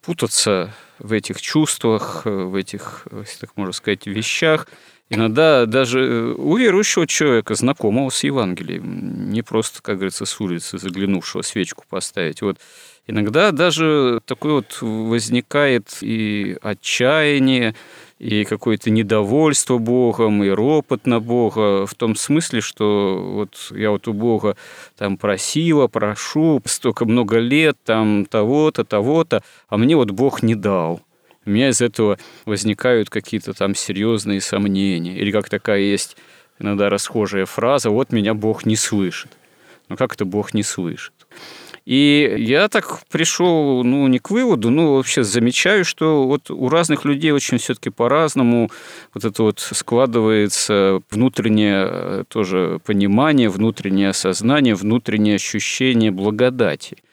путаться 0.00 0.72
в 0.98 1.12
этих 1.12 1.42
чувствах, 1.42 2.22
в 2.24 2.54
этих, 2.54 3.06
если 3.12 3.40
так 3.40 3.50
можно 3.54 3.74
сказать, 3.74 4.06
вещах, 4.06 4.66
Иногда 5.12 5.66
даже 5.66 6.00
э, 6.00 6.34
у 6.38 6.56
верующего 6.56 7.04
человека, 7.04 7.56
знакомого 7.56 8.10
с 8.10 8.22
Евангелием, 8.22 9.32
не 9.32 9.42
просто, 9.42 9.82
как 9.82 9.96
говорится, 9.96 10.24
с 10.24 10.40
улицы 10.40 10.78
заглянувшего 10.78 11.42
свечку 11.42 11.84
поставить. 11.88 12.42
Вот 12.42 12.58
иногда 13.08 13.50
даже 13.50 14.20
такое 14.24 14.52
вот 14.54 14.78
возникает 14.80 15.98
и 16.00 16.56
отчаяние, 16.62 17.74
и 18.20 18.44
какое-то 18.44 18.90
недовольство 18.90 19.78
Богом, 19.78 20.44
и 20.44 20.48
ропот 20.50 21.06
на 21.06 21.18
Бога, 21.18 21.86
в 21.86 21.94
том 21.96 22.14
смысле, 22.14 22.60
что 22.60 23.20
вот 23.34 23.72
я 23.76 23.90
вот 23.90 24.06
у 24.06 24.12
Бога 24.12 24.56
там 24.96 25.16
просила, 25.16 25.88
прошу 25.88 26.62
столько 26.66 27.04
много 27.04 27.38
лет, 27.38 27.76
там 27.84 28.26
того-то, 28.26 28.84
того-то, 28.84 29.42
а 29.68 29.76
мне 29.76 29.96
вот 29.96 30.12
Бог 30.12 30.44
не 30.44 30.54
дал 30.54 31.00
у 31.46 31.50
меня 31.50 31.70
из 31.70 31.80
этого 31.80 32.18
возникают 32.44 33.08
какие-то 33.08 33.54
там 33.54 33.74
серьезные 33.74 34.40
сомнения. 34.40 35.16
Или 35.16 35.30
как 35.30 35.48
такая 35.48 35.80
есть 35.80 36.16
иногда 36.58 36.90
расхожая 36.90 37.46
фраза 37.46 37.90
«вот 37.90 38.12
меня 38.12 38.34
Бог 38.34 38.66
не 38.66 38.76
слышит». 38.76 39.30
Ну 39.88 39.96
как 39.96 40.14
это 40.14 40.24
Бог 40.24 40.54
не 40.54 40.62
слышит? 40.62 41.12
И 41.86 42.36
я 42.38 42.68
так 42.68 43.00
пришел, 43.10 43.82
ну, 43.82 44.06
не 44.06 44.18
к 44.18 44.30
выводу, 44.30 44.70
но 44.70 44.96
вообще 44.96 45.24
замечаю, 45.24 45.84
что 45.84 46.24
вот 46.24 46.50
у 46.50 46.68
разных 46.68 47.06
людей 47.06 47.32
очень 47.32 47.56
все-таки 47.58 47.88
по-разному 47.88 48.70
вот 49.14 49.24
это 49.24 49.42
вот 49.42 49.58
складывается 49.58 51.00
внутреннее 51.10 51.88
э, 51.88 52.24
тоже 52.28 52.80
понимание, 52.84 53.48
внутреннее 53.48 54.10
осознание, 54.10 54.74
внутреннее 54.74 55.36
ощущение 55.36 56.10
благодати– 56.10 56.98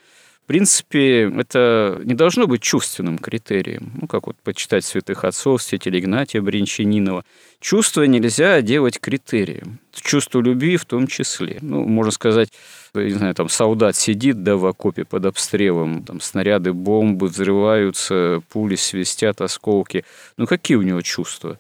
в 0.48 0.54
принципе, 0.58 1.24
это 1.24 2.00
не 2.06 2.14
должно 2.14 2.48
быть 2.48 2.62
чувственным 2.62 3.18
критерием. 3.18 3.92
Ну, 4.00 4.08
как 4.08 4.28
вот 4.28 4.38
почитать 4.38 4.86
святых 4.86 5.26
отцов, 5.26 5.62
святителя 5.62 6.00
Игнатия 6.00 6.42
Бринчанинова. 6.42 7.26
Чувство 7.60 8.04
нельзя 8.04 8.62
делать 8.62 8.98
критерием. 9.02 9.80
Чувство 9.94 10.40
любви 10.40 10.78
в 10.78 10.86
том 10.86 11.08
числе. 11.08 11.58
Ну, 11.60 11.84
можно 11.84 12.14
сказать, 12.14 12.48
не 12.94 13.10
знаю, 13.10 13.36
там 13.36 13.50
солдат 13.50 13.98
сидит, 13.98 14.42
да, 14.42 14.56
в 14.56 14.66
окопе 14.66 15.04
под 15.04 15.26
обстрелом, 15.26 16.06
там 16.06 16.22
снаряды, 16.22 16.72
бомбы 16.72 17.28
взрываются, 17.28 18.42
пули 18.48 18.78
свистят, 18.78 19.42
осколки. 19.42 20.06
Ну, 20.38 20.48
какие 20.48 20.78
у 20.78 20.82
него 20.82 21.02
чувства? 21.02 21.60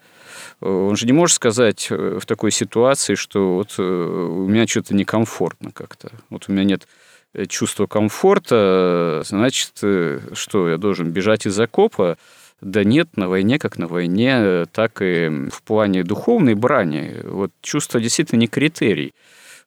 Он 0.61 0.95
же 0.95 1.07
не 1.07 1.11
может 1.11 1.35
сказать 1.35 1.89
в 1.89 2.25
такой 2.25 2.51
ситуации, 2.51 3.15
что 3.15 3.55
вот 3.55 3.75
э, 3.79 3.83
у 3.83 4.47
меня 4.47 4.65
что-то 4.65 4.95
некомфортно 4.95 5.71
как-то. 5.73 6.09
Вот 6.29 6.45
у 6.47 6.53
меня 6.53 6.63
нет 6.63 6.87
Э, 6.87 7.06
чувство 7.47 7.87
комфорта, 7.87 9.23
значит, 9.25 9.73
э, 9.83 10.19
что 10.33 10.69
я 10.69 10.77
должен 10.77 11.11
бежать 11.11 11.45
из 11.45 11.59
окопа? 11.59 12.17
Да 12.61 12.83
нет, 12.83 13.15
на 13.15 13.29
войне, 13.29 13.59
как 13.59 13.77
на 13.77 13.87
войне, 13.87 14.65
так 14.71 15.01
и 15.01 15.29
в 15.51 15.61
плане 15.61 16.03
духовной 16.03 16.55
брани. 16.55 17.15
Вот 17.23 17.51
чувство 17.61 17.99
действительно 17.99 18.39
не 18.39 18.47
критерий. 18.47 19.13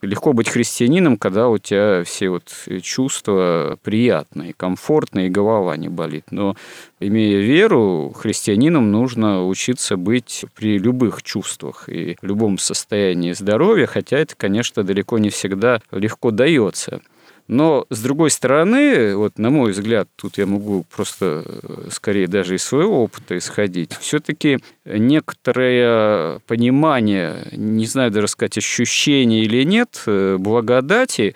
Легко 0.03 0.33
быть 0.33 0.49
христианином, 0.49 1.19
когда 1.19 1.49
у 1.49 1.59
тебя 1.59 2.03
все 2.05 2.31
вот 2.31 2.51
чувства 2.83 3.79
приятные, 3.83 4.55
комфортные, 4.55 5.27
и 5.27 5.31
голова 5.31 5.77
не 5.77 5.89
болит. 5.89 6.25
Но 6.31 6.57
имея 7.01 7.41
веру, 7.41 8.13
христианином 8.17 8.91
нужно 8.91 9.47
учиться 9.47 9.99
быть 9.99 10.47
при 10.55 10.79
любых 10.79 11.23
чувствах 11.23 11.89
и 11.89 12.17
любом 12.23 12.57
состоянии 12.57 13.33
здоровья, 13.33 13.87
хотя 13.87 14.19
это, 14.19 14.35
конечно, 14.37 14.83
далеко 14.83 15.19
не 15.19 15.29
всегда 15.29 15.83
легко 15.93 16.31
дается. 16.31 17.03
Но, 17.51 17.85
с 17.91 18.01
другой 18.01 18.31
стороны, 18.31 19.17
вот 19.17 19.37
на 19.37 19.51
мой 19.51 19.73
взгляд, 19.73 20.09
тут 20.15 20.39
я 20.39 20.47
могу 20.47 20.85
просто 20.89 21.43
э, 21.45 21.89
скорее 21.91 22.29
даже 22.29 22.55
из 22.55 22.63
своего 22.63 23.03
опыта 23.03 23.37
исходить, 23.37 23.93
все-таки 23.99 24.61
некоторое 24.85 26.39
понимание, 26.47 27.49
не 27.51 27.87
знаю 27.87 28.13
даже 28.13 28.29
сказать, 28.29 28.57
ощущение 28.57 29.43
или 29.43 29.65
нет, 29.65 30.01
э, 30.07 30.37
благодати, 30.39 31.35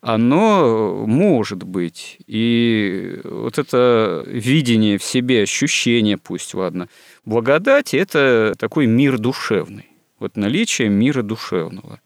оно 0.00 1.04
может 1.04 1.64
быть. 1.64 2.18
И 2.28 3.18
вот 3.24 3.58
это 3.58 4.22
видение 4.24 4.98
в 4.98 5.02
себе, 5.02 5.42
ощущение, 5.42 6.16
пусть, 6.16 6.54
ладно, 6.54 6.88
благодати– 7.24 7.96
это 7.96 8.54
такой 8.56 8.86
мир 8.86 9.18
душевный. 9.18 9.88
Вот 10.20 10.36
наличие 10.36 10.90
мира 10.90 11.22
душевного 11.22 11.98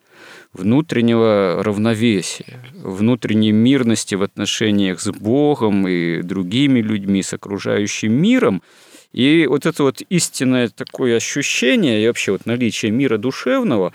внутреннего 0.52 1.62
равновесия, 1.62 2.60
внутренней 2.74 3.52
мирности 3.52 4.14
в 4.14 4.22
отношениях 4.22 5.00
с 5.00 5.10
Богом 5.10 5.86
и 5.86 6.22
другими 6.22 6.80
людьми, 6.80 7.22
с 7.22 7.32
окружающим 7.32 8.12
миром. 8.12 8.62
И 9.12 9.46
вот 9.48 9.66
это 9.66 9.82
вот 9.82 10.02
истинное 10.08 10.68
такое 10.68 11.16
ощущение 11.16 12.02
и 12.02 12.06
вообще 12.06 12.32
вот 12.32 12.46
наличие 12.46 12.92
мира 12.92 13.16
душевного, 13.16 13.92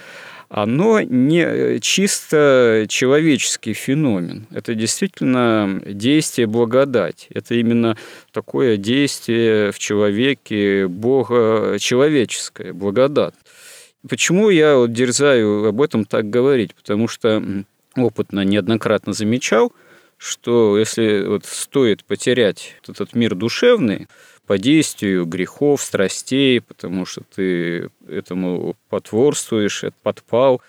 оно 0.50 1.02
не 1.02 1.80
чисто 1.80 2.86
человеческий 2.88 3.74
феномен. 3.74 4.48
Это 4.52 4.76
действительно 4.76 5.82
действие 5.86 6.48
благодать. 6.48 7.28
Это 7.30 7.56
именно 7.56 7.98
такое 8.32 8.78
действие 8.78 9.72
в 9.72 9.80
человеке 9.80 10.88
Бога 10.88 11.78
человеческое, 11.80 12.74
благодать. 12.74 13.34
Почему 14.08 14.50
я 14.50 14.78
вот 14.78 14.94
дерзаю 14.94 15.66
об 15.66 15.82
этом 15.82 16.06
так 16.06 16.30
говорить? 16.30 16.76
Потому 16.76 17.08
что 17.08 17.44
опытно 17.96 18.44
неоднократно 18.44 19.14
замечал, 19.14 19.74
что 20.18 20.78
если 20.78 21.24
вот 21.26 21.46
стоит 21.46 22.04
потерять 22.04 22.76
этот 22.88 23.16
мир 23.16 23.36
душевный 23.36 24.08
по 24.46 24.58
действию 24.58 25.26
грехов, 25.26 25.82
страстей, 25.82 26.62
потому 26.62 27.06
что 27.06 27.22
ты 27.36 27.90
этому 28.08 28.76
потворствуешь, 28.90 29.86
подпал, 30.04 30.62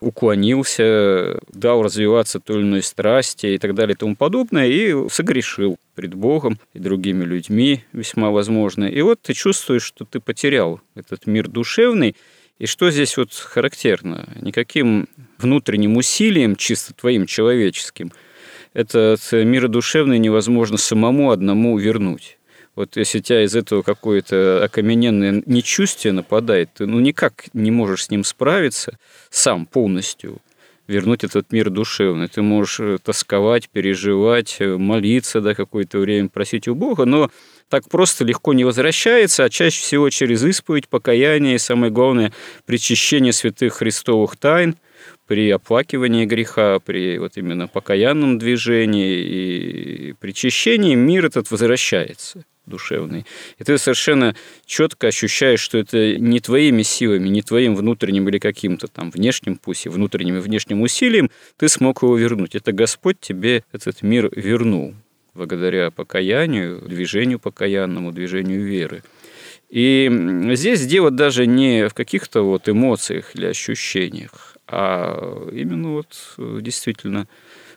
уклонился, 0.00 1.40
дал 1.52 1.82
развиваться 1.82 2.40
той 2.40 2.60
или 2.60 2.64
иной 2.64 2.82
страсти 2.82 3.46
и 3.46 3.58
так 3.58 3.74
далее 3.74 3.94
и 3.94 3.98
тому 3.98 4.16
подобное, 4.16 4.66
и 4.66 5.08
согрешил 5.10 5.76
пред 5.94 6.14
Богом 6.14 6.58
и 6.72 6.78
другими 6.78 7.24
людьми, 7.24 7.84
весьма 7.92 8.30
возможно. 8.30 8.84
И 8.84 9.02
вот 9.02 9.20
ты 9.20 9.34
чувствуешь, 9.34 9.82
что 9.82 10.04
ты 10.04 10.20
потерял 10.20 10.80
этот 10.94 11.26
мир 11.26 11.48
душевный, 11.48 12.16
и 12.58 12.66
что 12.66 12.90
здесь 12.90 13.16
вот 13.16 13.32
характерно? 13.32 14.28
Никаким 14.40 15.08
внутренним 15.38 15.96
усилием, 15.96 16.56
чисто 16.56 16.92
твоим 16.92 17.26
человеческим, 17.26 18.12
этот 18.74 19.20
мир 19.32 19.68
душевный 19.68 20.18
невозможно 20.18 20.76
самому 20.76 21.30
одному 21.30 21.78
вернуть. 21.78 22.38
Вот 22.74 22.96
если 22.96 23.18
тебя 23.18 23.44
из 23.44 23.56
этого 23.56 23.82
какое-то 23.82 24.62
окамененное 24.62 25.42
нечувствие 25.46 26.12
нападает, 26.12 26.70
ты 26.74 26.86
ну, 26.86 27.00
никак 27.00 27.46
не 27.52 27.72
можешь 27.72 28.04
с 28.04 28.10
ним 28.10 28.22
справиться 28.22 28.98
сам 29.30 29.66
полностью, 29.66 30.40
вернуть 30.88 31.22
этот 31.22 31.52
мир 31.52 31.70
душевный. 31.70 32.28
Ты 32.28 32.42
можешь 32.42 32.80
э, 32.80 32.98
тосковать, 33.02 33.68
переживать, 33.68 34.56
э, 34.60 34.76
молиться 34.76 35.40
да, 35.40 35.54
какое-то 35.54 35.98
время, 35.98 36.28
просить 36.28 36.66
у 36.66 36.74
Бога, 36.74 37.04
но 37.04 37.30
так 37.68 37.88
просто 37.88 38.24
легко 38.24 38.52
не 38.52 38.64
возвращается, 38.64 39.44
а 39.44 39.50
чаще 39.50 39.82
всего 39.82 40.10
через 40.10 40.44
исповедь, 40.44 40.88
покаяние 40.88 41.56
и, 41.56 41.58
самое 41.58 41.92
главное, 41.92 42.32
причащение 42.66 43.32
святых 43.32 43.74
христовых 43.74 44.36
тайн 44.36 44.76
при 45.26 45.50
оплакивании 45.50 46.24
греха, 46.24 46.78
при 46.78 47.18
вот 47.18 47.36
именно 47.36 47.68
покаянном 47.68 48.38
движении 48.38 49.20
и 49.20 50.12
причащении 50.14 50.94
мир 50.94 51.26
этот 51.26 51.50
возвращается 51.50 52.44
душевный. 52.64 53.24
И 53.58 53.64
ты 53.64 53.78
совершенно 53.78 54.34
четко 54.66 55.08
ощущаешь, 55.08 55.60
что 55.60 55.78
это 55.78 56.16
не 56.18 56.40
твоими 56.40 56.82
силами, 56.82 57.28
не 57.28 57.42
твоим 57.42 57.74
внутренним 57.74 58.28
или 58.28 58.38
каким-то 58.38 58.88
там 58.88 59.10
внешним, 59.10 59.56
пусть 59.56 59.86
внутренним 59.86 60.36
и 60.36 60.40
внешним 60.40 60.82
усилием, 60.82 61.30
ты 61.56 61.68
смог 61.68 62.02
его 62.02 62.16
вернуть. 62.16 62.54
Это 62.54 62.72
Господь 62.72 63.20
тебе 63.20 63.64
этот 63.72 64.02
мир 64.02 64.30
вернул 64.34 64.94
благодаря 65.38 65.90
покаянию, 65.90 66.80
движению 66.80 67.38
покаянному, 67.38 68.12
движению 68.12 68.64
веры. 68.64 69.02
И 69.70 70.10
здесь 70.54 70.86
дело 70.86 71.10
даже 71.10 71.46
не 71.46 71.88
в 71.88 71.94
каких-то 71.94 72.42
вот 72.42 72.68
эмоциях 72.68 73.36
или 73.36 73.46
ощущениях, 73.46 74.56
а 74.66 75.48
именно 75.52 75.92
вот 75.92 76.34
э, 76.38 76.58
действительно 76.60 77.28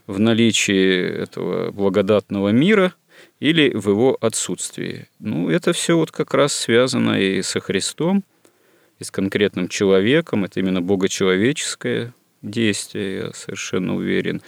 в 0.08 0.20
наличии 0.20 1.24
этого 1.24 1.72
благодатного 1.72 2.50
мира 2.50 2.94
или 3.40 3.72
в 3.74 3.90
его 3.90 4.18
отсутствии. 4.20 5.08
Ну, 5.20 5.50
это 5.50 5.74
все 5.74 5.96
вот 5.98 6.12
как 6.12 6.34
раз 6.34 6.54
связано 6.54 7.20
и 7.22 7.42
со 7.42 7.60
Христом, 7.60 8.24
и 9.00 9.04
с 9.04 9.12
конкретным 9.12 9.68
человеком. 9.68 10.46
Это 10.46 10.60
именно 10.60 10.82
богочеловеческое 10.82 12.14
действие, 12.42 13.16
я 13.18 13.34
совершенно 13.34 13.96
уверен 13.96 14.42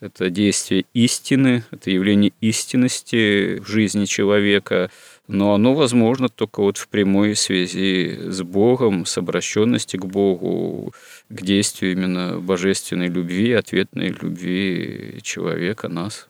это 0.00 0.30
действие 0.30 0.86
истины, 0.94 1.62
это 1.70 1.90
явление 1.90 2.32
истинности 2.40 3.58
в 3.58 3.68
жизни 3.68 4.06
человека, 4.06 4.90
но 5.28 5.54
оно 5.54 5.74
возможно 5.74 6.28
только 6.28 6.60
вот 6.62 6.78
в 6.78 6.88
прямой 6.88 7.36
связи 7.36 8.18
с 8.30 8.42
Богом, 8.42 9.04
с 9.04 9.18
обращенностью 9.18 10.00
к 10.00 10.06
Богу, 10.06 10.92
к 11.28 11.42
действию 11.42 11.92
именно 11.92 12.40
божественной 12.40 13.08
любви, 13.08 13.52
ответной 13.52 14.08
любви 14.08 15.20
человека, 15.22 15.88
нас. 15.88 16.28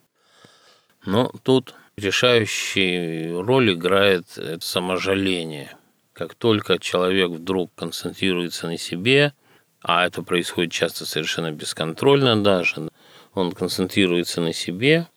Но 1.05 1.31
тут 1.43 1.73
решающую 1.97 3.41
роль 3.41 3.73
играет 3.73 4.25
саможаление. 4.59 5.75
Как 6.13 6.35
только 6.35 6.77
человек 6.77 7.29
вдруг 7.31 7.71
концентрируется 7.73 8.67
на 8.67 8.77
себе, 8.77 9.33
а 9.81 10.05
это 10.05 10.21
происходит 10.21 10.71
часто 10.71 11.05
совершенно 11.05 11.51
бесконтрольно 11.51 12.41
даже, 12.43 12.90
он 13.33 13.51
концентрируется 13.51 14.41
на 14.41 14.53
себе, 14.53 15.07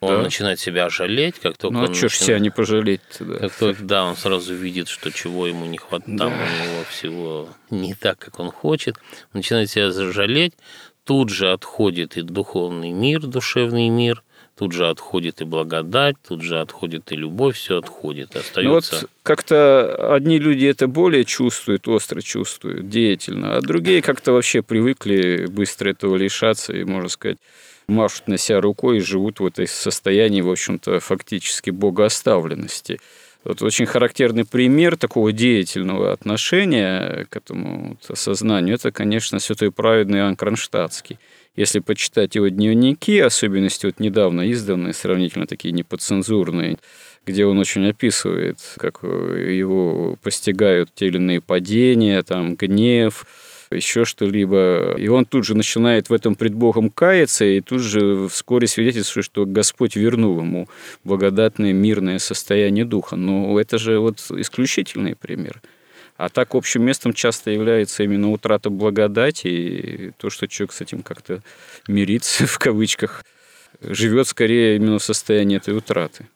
он 0.00 0.16
да. 0.16 0.22
начинает 0.22 0.58
себя 0.58 0.88
жалеть, 0.88 1.38
как 1.38 1.56
только 1.56 1.76
ну, 1.76 1.84
а 1.84 1.86
он 1.86 1.94
что 1.94 2.08
ж 2.08 2.16
себя 2.16 2.38
не 2.40 2.50
пожалеть 2.50 3.00
да. 3.20 3.38
Как 3.38 3.54
только, 3.54 3.82
да, 3.84 4.04
он 4.04 4.16
сразу 4.16 4.52
видит, 4.54 4.88
что 4.88 5.12
чего 5.12 5.46
ему 5.46 5.64
не 5.66 5.78
хватает, 5.78 6.18
да. 6.18 6.24
там 6.24 6.32
у 6.32 6.64
него 6.64 6.84
всего 6.90 7.48
не 7.70 7.94
так, 7.94 8.18
как 8.18 8.40
он 8.40 8.50
хочет, 8.50 8.96
он 9.32 9.38
начинает 9.38 9.70
себя 9.70 9.92
жалеть, 9.92 10.54
тут 11.04 11.30
же 11.30 11.52
отходит 11.52 12.16
и 12.16 12.22
духовный 12.22 12.90
мир, 12.90 13.20
душевный 13.20 13.88
мир, 13.88 14.24
тут 14.56 14.72
же 14.72 14.88
отходит 14.88 15.40
и 15.40 15.44
благодать, 15.44 16.16
тут 16.26 16.42
же 16.42 16.60
отходит 16.60 17.12
и 17.12 17.16
любовь, 17.16 17.56
все 17.56 17.78
отходит, 17.78 18.36
остается. 18.36 18.62
Ну 18.62 19.00
вот 19.00 19.10
как-то 19.22 20.14
одни 20.14 20.38
люди 20.38 20.66
это 20.66 20.86
более 20.86 21.24
чувствуют, 21.24 21.88
остро 21.88 22.20
чувствуют, 22.20 22.88
деятельно, 22.88 23.56
а 23.56 23.60
другие 23.60 24.02
как-то 24.02 24.32
вообще 24.32 24.62
привыкли 24.62 25.46
быстро 25.46 25.90
этого 25.90 26.16
лишаться 26.16 26.72
и, 26.72 26.84
можно 26.84 27.08
сказать, 27.08 27.38
машут 27.88 28.28
на 28.28 28.38
себя 28.38 28.60
рукой 28.60 28.98
и 28.98 29.00
живут 29.00 29.40
в 29.40 29.46
этой 29.46 29.66
состоянии, 29.66 30.40
в 30.40 30.50
общем-то, 30.50 31.00
фактически 31.00 31.70
богооставленности. 31.70 33.00
Вот 33.44 33.60
очень 33.62 33.86
характерный 33.86 34.44
пример 34.44 34.96
такого 34.96 35.32
деятельного 35.32 36.12
отношения 36.12 37.26
к 37.28 37.36
этому 37.36 37.88
вот 37.90 38.10
осознанию– 38.10 38.74
это, 38.76 38.92
конечно, 38.92 39.40
святой 39.40 39.72
праведный 39.72 40.20
Иоанн 40.20 40.36
Кронштадтский. 40.36 41.18
Если 41.54 41.80
почитать 41.80 42.34
его 42.34 42.48
дневники, 42.48 43.18
особенности 43.18 43.84
вот 43.84 44.00
недавно 44.00 44.42
изданные, 44.48 44.94
сравнительно 44.94 45.46
такие 45.46 45.72
неподцензурные, 45.72 46.78
где 47.26 47.44
он 47.44 47.58
очень 47.58 47.86
описывает, 47.86 48.58
как 48.78 49.02
его 49.02 50.16
постигают 50.22 50.90
те 50.94 51.08
или 51.08 51.16
иные 51.16 51.42
падения, 51.42 52.22
там, 52.22 52.56
гнев, 52.56 53.26
еще 53.70 54.06
что-либо. 54.06 54.94
И 54.98 55.08
он 55.08 55.26
тут 55.26 55.44
же 55.44 55.54
начинает 55.54 56.08
в 56.08 56.14
этом 56.14 56.36
пред 56.36 56.54
Богом 56.54 56.88
каяться, 56.88 57.44
и 57.44 57.60
тут 57.60 57.82
же 57.82 58.28
вскоре 58.28 58.66
свидетельствует, 58.66 59.26
что 59.26 59.44
Господь 59.44 59.94
вернул 59.94 60.38
ему 60.40 60.68
благодатное 61.04 61.74
мирное 61.74 62.18
состояние 62.18 62.86
духа. 62.86 63.16
Но 63.16 63.60
это 63.60 63.76
же 63.76 63.98
вот 63.98 64.20
исключительный 64.30 65.16
пример. 65.16 65.60
А 66.22 66.28
так 66.28 66.54
общим 66.54 66.84
местом 66.84 67.14
часто 67.14 67.50
является 67.50 68.04
именно 68.04 68.30
утрата 68.30 68.70
благодати 68.70 69.48
и 69.48 70.10
то, 70.18 70.30
что 70.30 70.46
человек 70.46 70.72
с 70.72 70.80
этим 70.80 71.02
как-то 71.02 71.42
мирится, 71.88 72.46
в 72.54 72.58
кавычках, 72.60 73.24
живет 73.80 74.28
скорее 74.28 74.76
именно 74.76 75.00
в 75.00 75.02
состоянии 75.02 75.56
этой 75.56 75.76
утраты. 75.76 76.28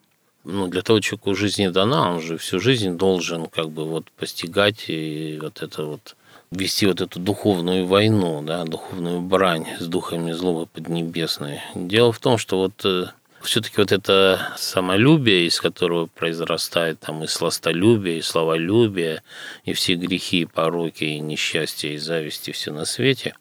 Ну, 0.43 0.67
для 0.67 0.81
того 0.81 0.99
человеку 0.99 1.35
жизнь 1.35 1.69
дана, 1.69 2.11
он 2.11 2.21
же 2.21 2.37
всю 2.37 2.59
жизнь 2.59 2.97
должен 2.97 3.45
как 3.45 3.69
бы 3.69 3.85
вот 3.85 4.11
постигать 4.11 4.89
и 4.89 5.39
вот 5.41 5.61
это 5.61 5.85
вот 5.85 6.17
вести 6.51 6.85
вот 6.85 6.99
эту 6.99 7.21
духовную 7.21 7.85
войну, 7.85 8.41
да, 8.41 8.65
духовную 8.65 9.21
брань 9.21 9.67
с 9.79 9.85
духами 9.87 10.33
злого 10.33 10.65
поднебесной. 10.65 11.61
Дело 11.75 12.11
в 12.11 12.19
том, 12.19 12.37
что 12.37 12.57
вот 12.57 12.83
э, 12.83 13.05
все-таки 13.41 13.75
вот 13.77 13.91
это 13.91 14.53
самолюбие, 14.57 15.45
из 15.47 15.59
которого 15.61 16.07
произрастает 16.07 16.99
там 16.99 17.23
и 17.23 17.27
сластолюбие, 17.27 18.19
и 18.19 18.21
словолюбие, 18.21 19.23
и 19.63 19.73
все 19.73 19.95
грехи, 19.95 20.41
и 20.41 20.45
пороки, 20.45 21.03
и 21.03 21.19
несчастья, 21.19 21.89
и 21.89 21.97
зависти, 21.97 22.51
все 22.51 22.71
на 22.71 22.85
свете, 22.85 23.35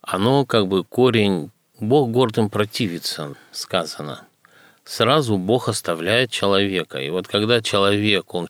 оно 0.00 0.44
как 0.44 0.66
бы 0.66 0.84
корень 0.84 1.50
Бог 1.80 2.10
гордым 2.10 2.50
противится, 2.50 3.34
сказано. 3.50 4.26
Сразу 4.84 5.38
Бог 5.38 5.68
оставляет 5.68 6.30
человека. 6.30 6.98
И 6.98 7.10
вот 7.10 7.26
когда 7.26 7.62
человек, 7.62 8.34
он 8.34 8.48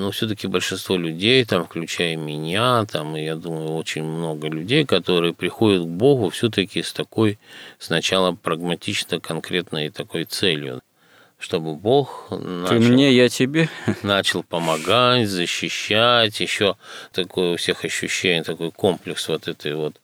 но 0.00 0.10
все-таки 0.10 0.46
большинство 0.46 0.96
людей, 0.96 1.44
там, 1.44 1.64
включая 1.64 2.16
меня, 2.16 2.84
там, 2.86 3.16
и 3.16 3.24
я 3.24 3.36
думаю, 3.36 3.74
очень 3.74 4.02
много 4.02 4.48
людей, 4.48 4.84
которые 4.84 5.34
приходят 5.34 5.82
к 5.82 5.88
Богу 5.88 6.30
все-таки 6.30 6.82
с 6.82 6.92
такой 6.92 7.38
сначала 7.78 8.32
прагматично 8.32 9.20
конкретной 9.20 9.90
такой 9.90 10.24
целью 10.24 10.82
чтобы 11.38 11.74
Бог 11.74 12.26
начал, 12.30 12.68
Ты 12.68 12.78
мне, 12.80 13.12
я 13.14 13.30
тебе. 13.30 13.70
начал 14.02 14.42
помогать, 14.42 15.26
защищать, 15.26 16.38
еще 16.38 16.76
такое 17.12 17.54
у 17.54 17.56
всех 17.56 17.84
ощущение, 17.86 18.42
такой 18.42 18.70
комплекс 18.70 19.26
вот 19.26 19.48
этой 19.48 19.74
вот 19.74 19.96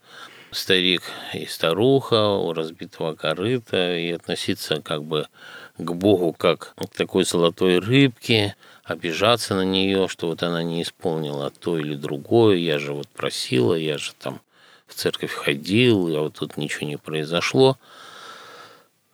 старик 0.51 1.03
и 1.35 1.45
старуха 1.45 2.31
у 2.31 2.55
разбитого 2.55 3.15
корыта 3.15 3.97
и 3.97 4.13
относиться 4.13 4.81
как 4.81 5.05
бы 5.05 5.29
к 5.77 5.93
Богу 5.93 6.33
как 6.33 6.75
к 6.75 6.97
такой 6.97 7.25
золотой 7.25 7.79
рыбке, 7.81 8.57
обижаться 8.87 9.55
на 9.57 9.65
нее, 9.65 10.07
что 10.09 10.29
вот 10.29 10.43
она 10.43 10.63
не 10.63 10.83
исполнила 10.83 11.51
то 11.51 11.77
или 11.77 11.97
другое, 11.97 12.57
я 12.57 12.79
же 12.79 12.93
вот 12.93 13.09
просила, 13.09 13.75
я 13.75 13.99
же 13.99 14.13
там 14.15 14.41
в 14.87 14.95
церковь 14.95 15.33
ходил, 15.33 16.17
а 16.17 16.21
вот 16.21 16.35
тут 16.35 16.57
ничего 16.57 16.87
не 16.87 16.97
произошло. 16.97 17.77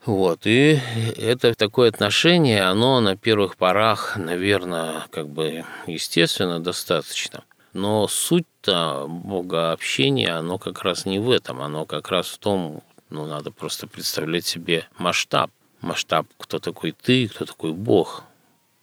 Вот, 0.04 0.40
и 0.46 0.78
это 1.16 1.54
такое 1.54 1.88
отношение, 1.88 2.62
оно 2.62 3.00
на 3.00 3.16
первых 3.16 3.56
порах, 3.56 4.16
наверное, 4.16 5.06
как 5.11 5.28
бы 5.28 5.64
естественно 5.87 6.61
достаточно. 6.61 7.44
Но 7.72 8.06
суть-то 8.08 9.06
богообщения, 9.08 10.37
оно 10.37 10.58
как 10.58 10.82
раз 10.82 11.06
не 11.06 11.18
в 11.18 11.30
этом, 11.30 11.62
оно 11.62 11.87
как 11.87 12.11
раз 12.11 12.26
в 12.26 12.38
том, 12.38 12.82
ну, 13.08 13.26
надо 13.26 13.50
просто 13.50 13.87
представлять 13.87 14.44
себе 14.44 14.87
масштаб. 14.98 15.50
Масштаб, 15.80 16.26
кто 16.37 16.58
такой 16.58 16.92
ты, 16.92 17.28
кто 17.28 17.46
такой 17.46 17.72
Бог 17.72 18.24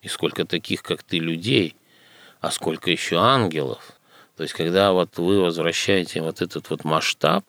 и 0.02 0.08
сколько 0.08 0.46
таких, 0.46 0.84
как 0.84 1.04
ты, 1.04 1.20
людей, 1.20 1.76
а 2.42 2.52
сколько 2.52 2.90
еще 2.90 3.18
ангелов. 3.18 3.94
То 4.38 4.44
есть, 4.44 4.54
когда 4.56 4.94
вот 4.94 5.18
вы 5.18 5.42
возвращаете 5.42 6.22
вот 6.22 6.42
этот 6.42 6.70
вот 6.70 6.84
масштаб, 6.86 7.44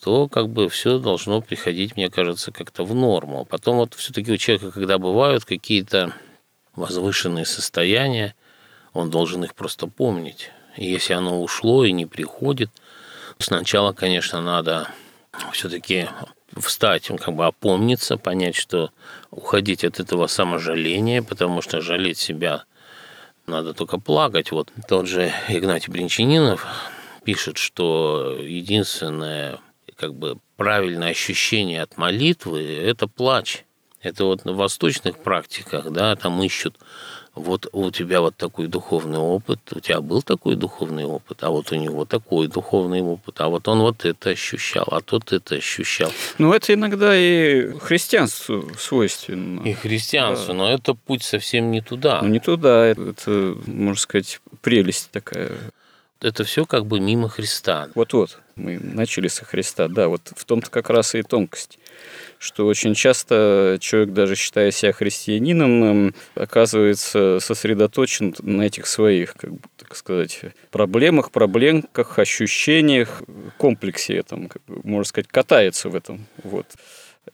то 0.00 0.28
как 0.28 0.48
бы 0.48 0.68
все 0.68 0.98
должно 0.98 1.40
приходить, 1.40 1.96
мне 1.96 2.10
кажется, 2.10 2.52
как-то 2.52 2.84
в 2.84 2.94
норму. 2.94 3.44
Потом 3.44 3.76
вот 3.76 3.94
все-таки 3.94 4.32
у 4.32 4.36
человека, 4.36 4.70
когда 4.70 4.98
бывают 4.98 5.44
какие-то 5.44 6.14
возвышенные 6.74 7.44
состояния, 7.44 8.34
он 8.92 9.10
должен 9.10 9.44
их 9.44 9.54
просто 9.54 9.86
помнить. 9.86 10.50
И 10.76 10.90
если 10.90 11.12
оно 11.12 11.42
ушло 11.42 11.84
и 11.84 11.92
не 11.92 12.06
приходит, 12.06 12.70
сначала, 13.38 13.92
конечно, 13.92 14.40
надо 14.40 14.88
все-таки 15.52 16.08
встать, 16.56 17.06
как 17.06 17.34
бы 17.34 17.46
опомниться, 17.46 18.16
понять, 18.16 18.56
что 18.56 18.90
уходить 19.30 19.84
от 19.84 20.00
этого 20.00 20.26
саможаления, 20.26 21.22
потому 21.22 21.62
что 21.62 21.80
жалеть 21.80 22.18
себя 22.18 22.64
надо 23.46 23.74
только 23.74 23.98
плакать. 23.98 24.52
Вот 24.52 24.70
тот 24.88 25.06
же 25.06 25.32
Игнатий 25.48 25.92
Бринчанинов 25.92 26.66
пишет, 27.24 27.58
что 27.58 28.36
единственное 28.40 29.58
как 29.96 30.14
бы 30.14 30.38
правильное 30.56 31.10
ощущение 31.10 31.82
от 31.82 31.96
молитвы– 31.96 32.62
это 32.82 33.08
плач. 33.08 33.64
Это 34.00 34.24
вот 34.24 34.44
на 34.44 34.52
восточных 34.52 35.18
практиках, 35.18 35.90
да, 35.90 36.14
там 36.14 36.40
ищут 36.42 36.76
вот 37.38 37.68
у 37.72 37.90
тебя 37.90 38.20
вот 38.20 38.36
такой 38.36 38.66
духовный 38.66 39.18
опыт, 39.18 39.60
у 39.74 39.80
тебя 39.80 40.00
был 40.00 40.22
такой 40.22 40.56
духовный 40.56 41.04
опыт, 41.04 41.38
а 41.42 41.50
вот 41.50 41.72
у 41.72 41.76
него 41.76 42.04
такой 42.04 42.48
духовный 42.48 43.00
опыт, 43.00 43.40
а 43.40 43.48
вот 43.48 43.68
он 43.68 43.80
вот 43.80 44.04
это 44.04 44.30
ощущал, 44.30 44.86
а 44.90 45.00
тот 45.00 45.32
это 45.32 45.56
ощущал. 45.56 46.12
Ну, 46.38 46.52
это 46.52 46.74
иногда 46.74 47.16
и 47.16 47.72
христианству 47.78 48.70
свойственно. 48.78 49.62
И 49.62 49.72
христианству, 49.72 50.48
да. 50.48 50.54
но 50.54 50.70
это 50.70 50.94
путь 50.94 51.22
совсем 51.22 51.70
не 51.70 51.80
туда. 51.80 52.20
Ну, 52.22 52.28
не 52.28 52.40
туда, 52.40 52.86
это, 52.86 53.56
можно 53.66 54.00
сказать, 54.00 54.40
прелесть 54.60 55.10
такая. 55.10 55.52
Это 56.20 56.44
все 56.44 56.66
как 56.66 56.86
бы 56.86 56.98
мимо 56.98 57.28
Христа. 57.28 57.88
Вот-вот, 57.94 58.40
мы 58.58 58.78
начали 58.78 59.28
со 59.28 59.44
Христа, 59.44 59.88
да, 59.88 60.08
вот 60.08 60.32
в 60.34 60.44
том-то 60.44 60.70
как 60.70 60.90
раз 60.90 61.14
и 61.14 61.22
тонкость 61.22 61.78
что 62.38 62.66
очень 62.66 62.94
часто 62.94 63.78
человек, 63.80 64.14
даже 64.14 64.36
считая 64.36 64.70
себя 64.70 64.92
христианином, 64.92 66.14
оказывается 66.34 67.38
сосредоточен 67.40 68.34
на 68.40 68.62
этих 68.62 68.86
своих, 68.86 69.34
как 69.34 69.52
бы, 69.52 69.60
так 69.76 69.96
сказать, 69.96 70.40
проблемах, 70.70 71.30
проблемках, 71.30 72.18
ощущениях, 72.18 73.22
комплексе 73.56 74.16
этом, 74.18 74.48
как 74.48 74.62
бы, 74.66 74.80
можно 74.84 75.04
сказать, 75.04 75.28
катается 75.28 75.88
в 75.88 75.96
этом. 75.96 76.26
Вот. 76.42 76.66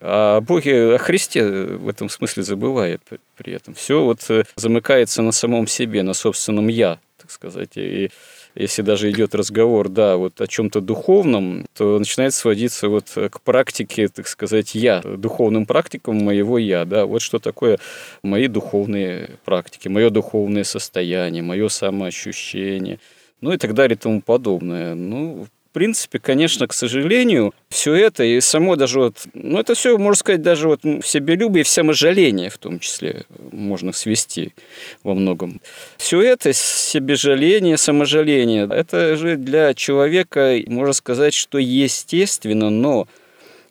А 0.01 0.41
Боге, 0.41 0.95
о 0.95 0.99
Христе 0.99 1.45
в 1.45 1.89
этом 1.89 2.09
смысле 2.09 2.43
забывает 2.43 3.03
при 3.37 3.53
этом. 3.53 3.75
Все 3.75 4.03
вот 4.03 4.23
замыкается 4.57 5.23
на 5.23 5.33
самом 5.33 5.67
себе, 5.67 6.03
на 6.03 6.15
собственном 6.15 6.69
«я», 6.69 6.99
так 7.19 7.31
сказать. 7.31 7.77
И 7.77 8.11
если 8.55 8.83
даже 8.83 9.11
идет 9.11 9.35
разговор, 9.35 9.89
да, 9.89 10.17
вот 10.17 10.41
о 10.41 10.47
чем-то 10.47 10.81
духовном, 10.81 11.67
то 11.75 11.99
начинает 11.99 12.35
сводиться 12.35 12.89
вот 12.89 13.07
к 13.15 13.41
практике, 13.41 14.09
так 14.09 14.29
сказать, 14.29 14.75
я, 14.75 15.01
духовным 15.01 15.67
практикам 15.67 16.17
моего 16.17 16.59
я, 16.59 16.85
да, 16.85 17.07
вот 17.07 17.23
что 17.23 17.39
такое 17.39 17.79
мои 18.23 18.47
духовные 18.49 19.39
практики, 19.45 19.89
мое 19.89 20.11
духовное 20.11 20.65
состояние, 20.65 21.43
мое 21.43 21.69
самоощущение, 21.69 23.01
ну 23.41 23.53
и 23.53 23.57
так 23.57 23.75
далее 23.75 23.97
и 23.97 23.99
тому 23.99 24.23
подобное. 24.23 24.95
Ну, 24.95 25.47
принципе, 25.75 26.19
конечно, 26.19 26.67
к 26.67 26.73
сожалению, 26.73 27.53
все 27.69 27.95
это 27.95 28.25
и 28.25 28.41
само 28.41 28.77
даже 28.77 29.01
вот, 29.01 29.27
ну, 29.35 29.59
это 29.59 29.75
все, 29.75 29.99
можно 29.99 30.17
сказать, 30.17 30.41
даже 30.41 30.69
вот 30.69 30.85
в 30.85 31.03
себелюбие 31.03 31.65
в 31.65 31.69
саможаление 31.69 32.49
в 32.49 32.59
том 32.59 32.79
числе 32.79 33.25
можно 33.53 33.93
свести 33.93 34.55
во 35.03 35.15
многом. 35.15 35.61
Все 35.99 36.23
это 36.23 36.53
себежаление, 36.53 37.77
саможаление, 37.77 38.69
это 38.71 39.17
же 39.17 39.37
для 39.37 39.75
человека, 39.75 40.57
можно 40.67 40.95
сказать, 40.95 41.35
что 41.35 41.59
естественно, 41.59 42.71
но 42.71 43.09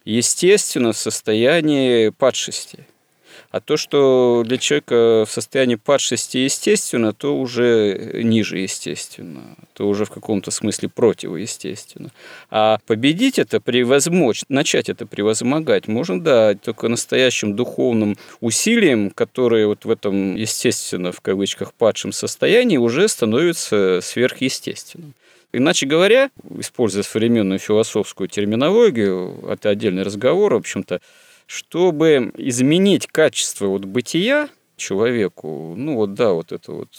естественно 0.06 0.92
в 0.92 0.98
состоянии 0.98 2.10
падшести– 2.10 2.86
а 3.54 3.60
то, 3.60 3.78
что 3.78 4.44
для 4.48 4.58
человека 4.58 5.26
в 5.28 5.32
состоянии 5.32 5.76
падшести 5.76 6.38
естественно, 6.38 7.14
то 7.14 7.38
уже 7.38 8.10
ниже 8.24 8.58
естественно, 8.58 9.56
то 9.76 9.88
уже 9.88 10.06
в 10.06 10.10
каком-то 10.10 10.50
смысле 10.50 10.90
противоестественно. 10.90 12.10
А 12.50 12.80
победить 12.88 13.38
это, 13.38 13.62
превозмочь, 13.62 14.42
начать 14.50 14.90
это 14.90 15.06
превозмогать 15.06 15.88
можно, 15.88 16.20
да, 16.20 16.56
только 16.56 16.88
настоящим 16.88 17.56
духовным 17.56 18.18
усилием, 18.42 19.12
которое 19.12 19.68
вот 19.68 19.86
в 19.86 19.92
этом, 19.92 20.34
естественно, 20.34 21.12
в 21.12 21.22
кавычках, 21.22 21.76
падшем 21.76 22.12
состоянии 22.12 22.78
уже 22.78 23.08
становится 23.08 24.00
сверхъестественным. 24.02 25.14
Иначе 25.56 25.86
говоря, 25.86 26.32
используя 26.58 27.04
современную 27.04 27.60
философскую 27.60 28.28
терминологию, 28.28 29.46
это 29.48 29.70
отдельный 29.70 30.02
разговор, 30.02 30.56
в 30.56 30.58
общем-то, 30.58 31.02
чтобы 31.48 32.32
изменить 32.38 33.08
качество 33.08 33.68
вот 33.68 33.86
бытия 33.86 34.50
человеку, 34.78 35.74
ну 35.78 35.96
вот 35.96 36.14
да, 36.14 36.34
вот 36.34 36.52
это 36.52 36.72
вот 36.72 36.90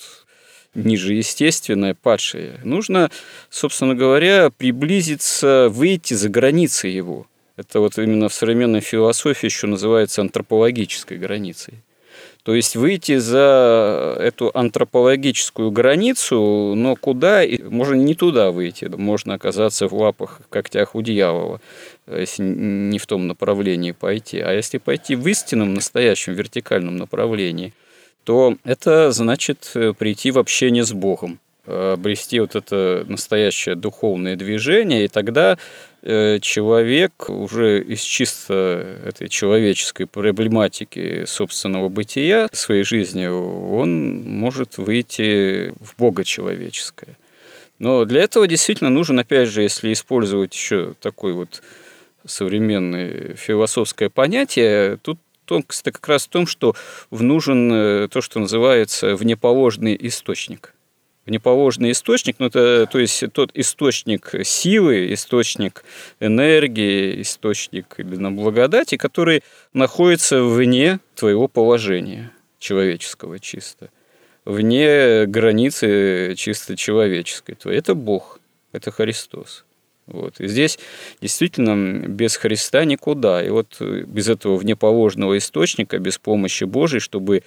ниже 0.75 1.15
естественное, 1.15 1.95
падшее, 1.95 2.61
нужно, 2.65 3.11
собственно 3.51 3.95
говоря, 3.95 4.51
приблизиться, 4.51 5.69
выйти 5.71 6.15
за 6.15 6.29
границы 6.29 6.89
его. 6.89 7.27
Это 7.57 7.81
вот 7.81 7.99
именно 7.99 8.29
в 8.29 8.35
современной 8.35 8.81
философии 8.81 9.47
еще 9.47 9.67
называется 9.67 10.23
антропологической 10.23 11.19
границей. 11.19 11.75
То 12.43 12.55
есть 12.55 12.77
выйти 12.77 13.17
за 13.17 14.17
эту 14.21 14.51
антропологическую 14.53 15.71
границу, 15.71 16.75
но 16.77 16.95
куда, 16.95 17.43
можно 17.71 17.95
не 17.95 18.15
туда 18.15 18.51
выйти, 18.51 18.85
можно 18.85 19.35
оказаться 19.35 19.89
в 19.89 19.95
лапах, 19.95 20.43
когтях 20.51 20.95
у 20.95 21.01
дьявола, 21.01 21.61
если 22.07 22.43
не 22.43 22.99
в 22.99 23.07
том 23.07 23.27
направлении 23.27 23.93
пойти. 23.93 24.41
А 24.41 24.53
если 24.53 24.79
пойти 24.79 25.17
в 25.17 25.27
истинном, 25.27 25.75
настоящем, 25.75 26.35
вертикальном 26.35 26.97
направлении, 26.97 27.73
то 28.25 28.57
это 28.65 29.13
значит 29.13 29.71
э, 29.75 29.93
прийти 29.93 30.31
в 30.31 30.39
общение 30.39 30.85
с 30.85 30.93
Богом 30.93 31.41
обрести 31.67 32.41
вот 32.41 32.55
это 32.55 33.05
настоящее 33.09 33.75
духовное 33.75 34.37
движение, 34.37 35.05
и 35.05 35.09
тогда 35.09 35.57
э, 36.03 36.39
человек 36.41 37.31
уже 37.31 37.83
из 37.83 38.01
чисто 38.01 38.99
этой 39.05 39.29
человеческой 39.29 40.07
проблематики 40.07 41.25
собственного 41.27 41.89
бытия 41.89 42.49
своей 42.53 42.85
жизни, 42.85 43.27
он 43.27 44.23
может 44.25 44.77
выйти 44.77 45.73
в 45.81 45.97
Бога 45.97 46.25
человеческое. 46.25 47.17
Но 47.79 48.05
для 48.05 48.23
этого 48.23 48.47
действительно 48.47 48.91
нужен, 48.91 49.19
опять 49.19 49.49
же, 49.49 49.63
если 49.63 49.93
использовать 49.93 50.55
еще 50.55 50.95
такой 51.01 51.33
вот 51.33 51.63
современное 52.25 53.35
философское 53.35 54.11
понятие, 54.11 54.99
тут 54.99 55.19
тонкость 55.45 55.83
как 55.85 56.07
раз 56.09 56.25
в 56.25 56.29
том, 56.29 56.47
что 56.47 56.75
нужен 57.11 57.73
э, 57.73 58.09
то, 58.09 58.21
что 58.21 58.41
называется 58.41 59.15
внеположный 59.15 59.97
источник. 60.01 60.75
неположный 61.27 61.93
источник, 61.93 62.37
ну, 62.39 62.47
это, 62.47 62.87
то 62.91 62.99
есть 62.99 63.25
тот 63.33 63.51
источник 63.55 64.35
силы, 64.45 65.13
источник 65.13 65.85
энергии, 66.21 67.21
источник 67.23 67.95
именно 67.99 68.31
благодати, 68.31 68.97
который 68.97 69.43
находится 69.73 70.43
вне 70.43 71.01
твоего 71.15 71.49
положения 71.49 72.31
человеческого 72.59 73.39
чисто, 73.39 73.91
вне 74.45 75.27
границы 75.27 76.35
чисто 76.37 76.77
человеческой. 76.77 77.57
Это 77.65 77.95
Бог, 77.95 78.41
это 78.73 78.91
Христос. 78.91 79.65
Вот. 80.07 80.41
И 80.41 80.49
здесь 80.49 80.79
действительно 81.21 82.07
без 82.07 82.37
Христа 82.37 82.85
никуда. 82.85 83.43
И 83.43 83.51
вот 83.51 83.81
без 83.81 84.29
этого 84.29 84.57
внеположного 84.57 85.39
источника, 85.39 85.99
без 85.99 86.19
помощи 86.19 86.65
Божией, 86.65 87.01
чтобы 87.01 87.43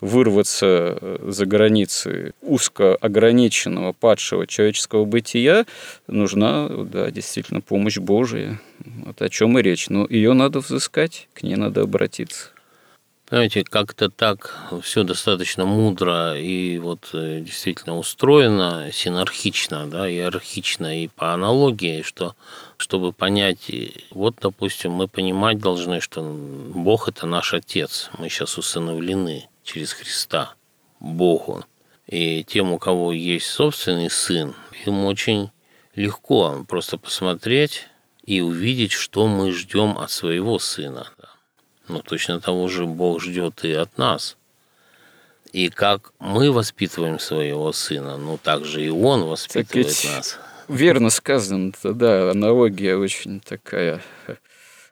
вырваться 0.00 0.98
э, 1.00 1.18
за 1.28 1.46
границы 1.46 2.32
узко 2.40 2.94
ограниченного 2.96 3.92
падшего 3.92 4.46
человеческого 4.46 5.04
бытия, 5.04 5.66
нужна 6.06 6.68
да, 6.68 7.10
действительно 7.10 7.60
помощь 7.60 7.98
Божия. 7.98 8.60
Вот 9.04 9.20
о 9.20 9.28
чем 9.28 9.58
и 9.58 9.62
речь. 9.62 9.88
Но 9.88 10.06
ее 10.08 10.32
надо 10.32 10.60
взыскать, 10.60 11.28
к 11.34 11.42
ней 11.42 11.56
надо 11.56 11.82
обратиться. 11.82 12.48
Знаете, 13.30 13.62
как-то 13.62 14.10
так 14.10 14.58
все 14.82 15.04
достаточно 15.04 15.64
мудро 15.64 16.36
и 16.36 16.78
вот 16.78 17.10
э, 17.12 17.40
действительно 17.40 17.96
устроено, 17.96 18.90
синархично, 18.92 19.88
да, 19.88 20.10
иерархично 20.10 21.04
и 21.04 21.06
по 21.06 21.32
аналогии, 21.32 22.02
что 22.02 22.34
чтобы 22.76 23.12
понять, 23.12 23.70
вот, 24.10 24.34
допустим, 24.40 24.90
мы 24.90 25.06
понимать 25.06 25.60
должны, 25.60 26.00
что 26.00 26.22
Бог– 26.22 27.08
это 27.08 27.24
наш 27.26 27.54
Отец, 27.54 28.10
мы 28.18 28.28
сейчас 28.28 28.58
усыновлены 28.58 29.48
через 29.62 29.92
Христа 29.92 30.54
Богу. 30.98 31.64
И 32.08 32.42
тем, 32.42 32.72
у 32.72 32.80
кого 32.80 33.12
есть 33.12 33.46
собственный 33.46 34.10
сын, 34.10 34.56
им 34.86 35.04
очень 35.04 35.52
легко 35.94 36.64
просто 36.66 36.98
посмотреть 36.98 37.86
и 38.24 38.40
увидеть, 38.40 38.90
что 38.90 39.28
мы 39.28 39.52
ждем 39.52 39.98
от 39.98 40.10
своего 40.10 40.58
сына. 40.58 41.06
Но 41.92 42.02
точно 42.02 42.40
того 42.40 42.68
же 42.68 42.86
Бог 42.86 43.20
ждет 43.22 43.64
и 43.64 43.72
от 43.72 43.98
нас. 43.98 44.36
И 45.52 45.68
как 45.68 46.12
мы 46.18 46.52
воспитываем 46.52 47.18
своего 47.18 47.72
сына, 47.72 48.16
ну 48.16 48.38
так 48.42 48.64
же 48.64 48.84
и 48.84 48.88
он 48.88 49.24
воспитывает 49.24 50.04
нас. 50.04 50.38
Верно 50.68 51.10
сказано, 51.10 51.72
да, 51.82 52.30
аналогия 52.30 52.96
очень 52.96 53.40
такая 53.40 54.00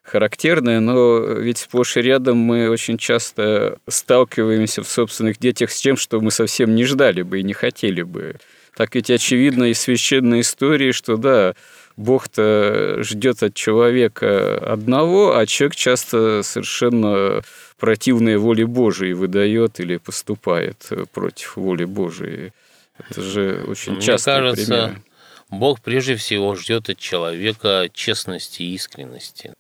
характерное, 0.02 0.80
но 0.80 1.18
ведь 1.20 1.58
сплошь 1.58 1.96
и 1.96 2.02
рядом 2.02 2.38
мы 2.38 2.68
очень 2.68 2.98
часто 2.98 3.78
сталкиваемся 3.86 4.82
в 4.82 4.88
собственных 4.88 5.38
детях 5.38 5.70
с 5.70 5.80
тем, 5.80 5.96
что 5.96 6.20
мы 6.20 6.30
совсем 6.30 6.74
не 6.74 6.84
ждали 6.84 7.22
бы 7.22 7.40
и 7.40 7.44
не 7.44 7.52
хотели 7.52 8.02
бы. 8.02 8.36
Так 8.76 8.94
ведь 8.94 9.10
очевидно 9.10 9.64
из 9.64 9.80
священной 9.80 10.40
истории, 10.40 10.92
что 10.92 11.16
да, 11.16 11.54
Бог-то 11.98 13.02
ждет 13.02 13.42
от 13.42 13.54
человека 13.54 14.56
одного, 14.72 15.36
а 15.36 15.46
человек 15.46 15.74
часто 15.74 16.44
совершенно 16.44 17.42
противные 17.76 18.38
воле 18.38 18.66
Божией 18.66 19.14
выдает 19.14 19.80
или 19.80 19.96
поступает 19.96 20.88
против 21.12 21.56
воли 21.56 21.84
Божией. 21.84 22.52
Это 23.00 23.20
же 23.20 23.64
очень 23.66 23.94
Мне 23.94 24.02
часто 24.02 24.36
кажется, 24.36 24.64
пример. 24.64 25.02
Бог 25.50 25.80
прежде 25.80 26.14
всего 26.14 26.54
ждет 26.54 26.88
от 26.88 26.98
человека 26.98 27.88
честности 27.92 28.62
и 28.62 28.74
искренности. 28.74 29.54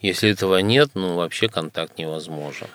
Если 0.00 0.30
этого 0.30 0.56
нет, 0.58 0.92
ну 0.94 1.16
вообще 1.16 1.50
контакт 1.50 1.98
невозможен. 1.98 2.68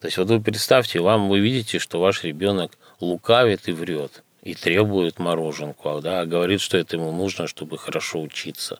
То 0.00 0.06
есть 0.06 0.18
вот 0.18 0.28
вы 0.28 0.42
представьте, 0.42 1.00
вам 1.00 1.30
вы 1.30 1.40
видите, 1.40 1.78
что 1.78 1.98
ваш 1.98 2.24
ребенок 2.24 2.72
лукавит 3.00 3.68
и 3.68 3.72
врет 3.72 4.22
и 4.42 4.54
требует 4.54 5.18
мороженку, 5.18 6.00
да, 6.00 6.20
а 6.20 6.26
говорит, 6.26 6.60
что 6.60 6.78
это 6.78 6.96
ему 6.96 7.12
нужно, 7.12 7.46
чтобы 7.46 7.76
хорошо 7.76 8.22
учиться. 8.22 8.78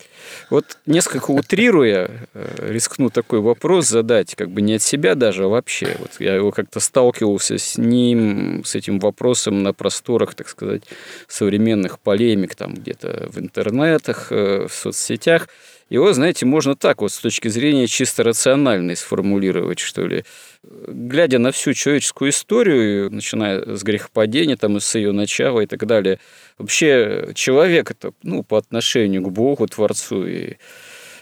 Вот 0.51 0.79
несколько 0.87 1.33
утрируя, 1.33 2.11
э, 2.33 2.69
рискну 2.71 3.11
такой 3.11 3.41
вопрос 3.41 3.89
задать, 3.89 4.35
как 4.35 4.51
бы 4.51 4.63
не 4.63 4.75
от 4.75 4.83
себя 4.83 5.15
даже, 5.15 5.45
а 5.45 5.49
вообще. 5.49 5.97
Вот 5.99 6.13
я 6.21 6.35
его 6.35 6.53
как-то 6.53 6.81
сталкивался 6.81 7.59
с 7.59 7.77
ним, 7.77 8.63
с 8.65 8.75
этим 8.77 9.01
вопросом 9.01 9.63
на 9.63 9.73
просторах, 9.73 10.35
так 10.35 10.49
сказать, 10.49 10.83
современных 11.27 11.99
полемик, 11.99 12.55
там 12.55 12.75
где-то 12.75 13.29
в 13.31 13.39
интернетах, 13.39 14.29
э, 14.31 14.67
в 14.69 14.73
соцсетях. 14.73 15.49
Его, 15.91 16.13
знаете, 16.13 16.45
можно 16.45 16.77
так 16.77 17.01
вот 17.01 17.13
с 17.13 17.19
точки 17.19 17.49
зрения 17.49 17.87
чисто 17.87 18.23
рациональной 18.23 18.95
сформулировать, 18.95 19.79
что 19.79 20.07
ли. 20.07 20.25
Глядя 20.63 21.39
на 21.39 21.51
всю 21.51 21.73
человеческую 21.73 22.31
историю, 22.31 23.11
начиная 23.11 23.77
с 23.77 23.83
грехопадения, 23.83 24.57
там, 24.57 24.79
с 24.81 24.95
ее 24.95 25.13
начала 25.13 25.61
и 25.61 25.67
так 25.67 25.87
далее, 25.87 26.19
вообще 26.59 27.31
человек 27.35 27.91
это, 27.91 28.13
ну, 28.23 28.43
по 28.43 28.59
отношению 28.59 29.23
к 29.23 29.31
Богу, 29.31 29.67
Творцу, 29.67 30.27
и 30.27 30.57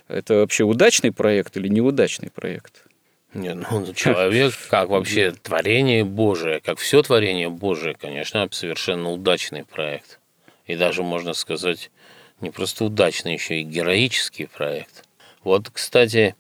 это 0.09 0.35
вообще 0.35 0.65
удачный 0.65 1.13
проект 1.13 1.57
или 1.57 1.69
неудачный 1.69 2.31
проект? 2.31 2.87
Нет, 3.35 3.59
ну 3.71 3.93
человек, 3.95 4.55
как 4.69 4.89
вообще 4.89 5.31
творение 5.31 6.05
Божие, 6.05 6.61
как 6.61 6.79
все 6.79 7.03
творение 7.03 7.51
Божие, 7.51 7.95
конечно, 7.95 8.49
совершенно 8.51 9.11
удачный 9.11 9.65
проект. 9.65 10.19
И 10.67 10.75
даже, 10.75 11.05
можно 11.05 11.33
сказать, 11.35 11.91
не 12.41 12.51
просто 12.51 12.85
удачный, 12.85 13.35
еще 13.35 13.61
и 13.61 13.65
героический 13.65 14.47
проект. 14.47 15.05
Вот, 15.43 15.71
кстати, 15.71 16.35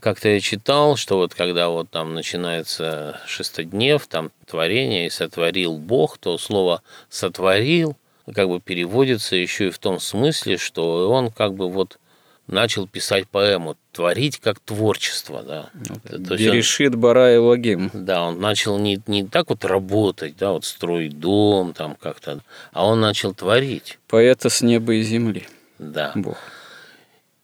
как-то 0.00 0.28
я 0.28 0.40
читал, 0.40 0.96
что 0.96 1.16
вот 1.16 1.34
когда 1.34 1.68
вот 1.68 1.90
там 1.90 2.14
начинается 2.14 3.20
шестоднев, 3.26 4.06
там 4.06 4.30
творение 4.46 5.06
и 5.06 5.10
сотворил 5.10 5.78
Бог, 5.78 6.18
то 6.18 6.36
слово 6.38 6.82
сотворил 7.08 7.96
как 8.34 8.48
бы 8.48 8.60
переводится 8.60 9.36
еще 9.36 9.68
и 9.68 9.70
в 9.70 9.78
том 9.78 10.00
смысле, 10.00 10.58
что 10.58 11.10
он 11.10 11.30
как 11.30 11.54
бы 11.54 11.70
вот 11.70 11.98
начал 12.48 12.88
писать 12.88 13.28
поэму, 13.28 13.76
творить 13.92 14.38
как 14.38 14.58
творчество, 14.58 15.42
да. 15.42 15.70
Берешит 16.04 16.94
Бара 16.96 17.34
и 17.34 17.38
Логим. 17.38 17.90
Да, 17.92 18.24
он 18.24 18.40
начал 18.40 18.78
не, 18.78 19.00
не 19.06 19.26
так 19.26 19.50
вот 19.50 19.64
работать, 19.64 20.36
да, 20.36 20.52
вот 20.52 20.64
строить 20.64 21.20
дом 21.20 21.74
там 21.74 21.94
как-то, 21.94 22.40
а 22.72 22.86
он 22.86 23.00
начал 23.00 23.34
творить. 23.34 23.98
Поэта 24.08 24.48
с 24.48 24.62
неба 24.62 24.94
и 24.94 25.02
земли. 25.02 25.46
Да. 25.78 26.12
Бог. 26.16 26.38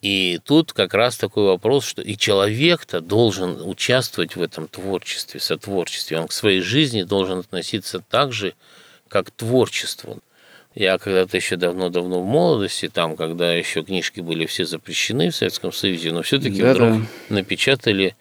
И 0.00 0.38
тут 0.44 0.74
как 0.74 0.92
раз 0.92 1.16
такой 1.16 1.44
вопрос, 1.44 1.86
что 1.86 2.02
и 2.02 2.16
человек-то 2.18 3.00
должен 3.00 3.66
участвовать 3.66 4.36
в 4.36 4.42
этом 4.42 4.68
творчестве, 4.68 5.40
сотворчестве. 5.40 6.18
Он 6.18 6.28
к 6.28 6.32
своей 6.32 6.60
жизни 6.60 7.04
должен 7.04 7.38
относиться 7.38 8.00
так 8.00 8.30
же, 8.30 8.52
как 9.08 9.28
к 9.28 9.30
творчеству. 9.30 10.18
Я 10.74 10.98
когда-то 10.98 11.36
еще 11.36 11.56
давно-давно 11.56 12.20
в 12.20 12.26
молодости, 12.26 12.88
там, 12.88 13.16
когда 13.16 13.52
еще 13.52 13.82
книжки 13.84 14.20
были 14.20 14.44
все 14.46 14.64
запрещены 14.64 15.30
в 15.30 15.36
Советском 15.36 15.72
Союзе, 15.72 16.10
но 16.10 16.22
все-таки 16.22 16.62
да, 16.62 16.72
вдруг 16.72 16.90
да. 17.00 17.06
напечатали 17.28 18.16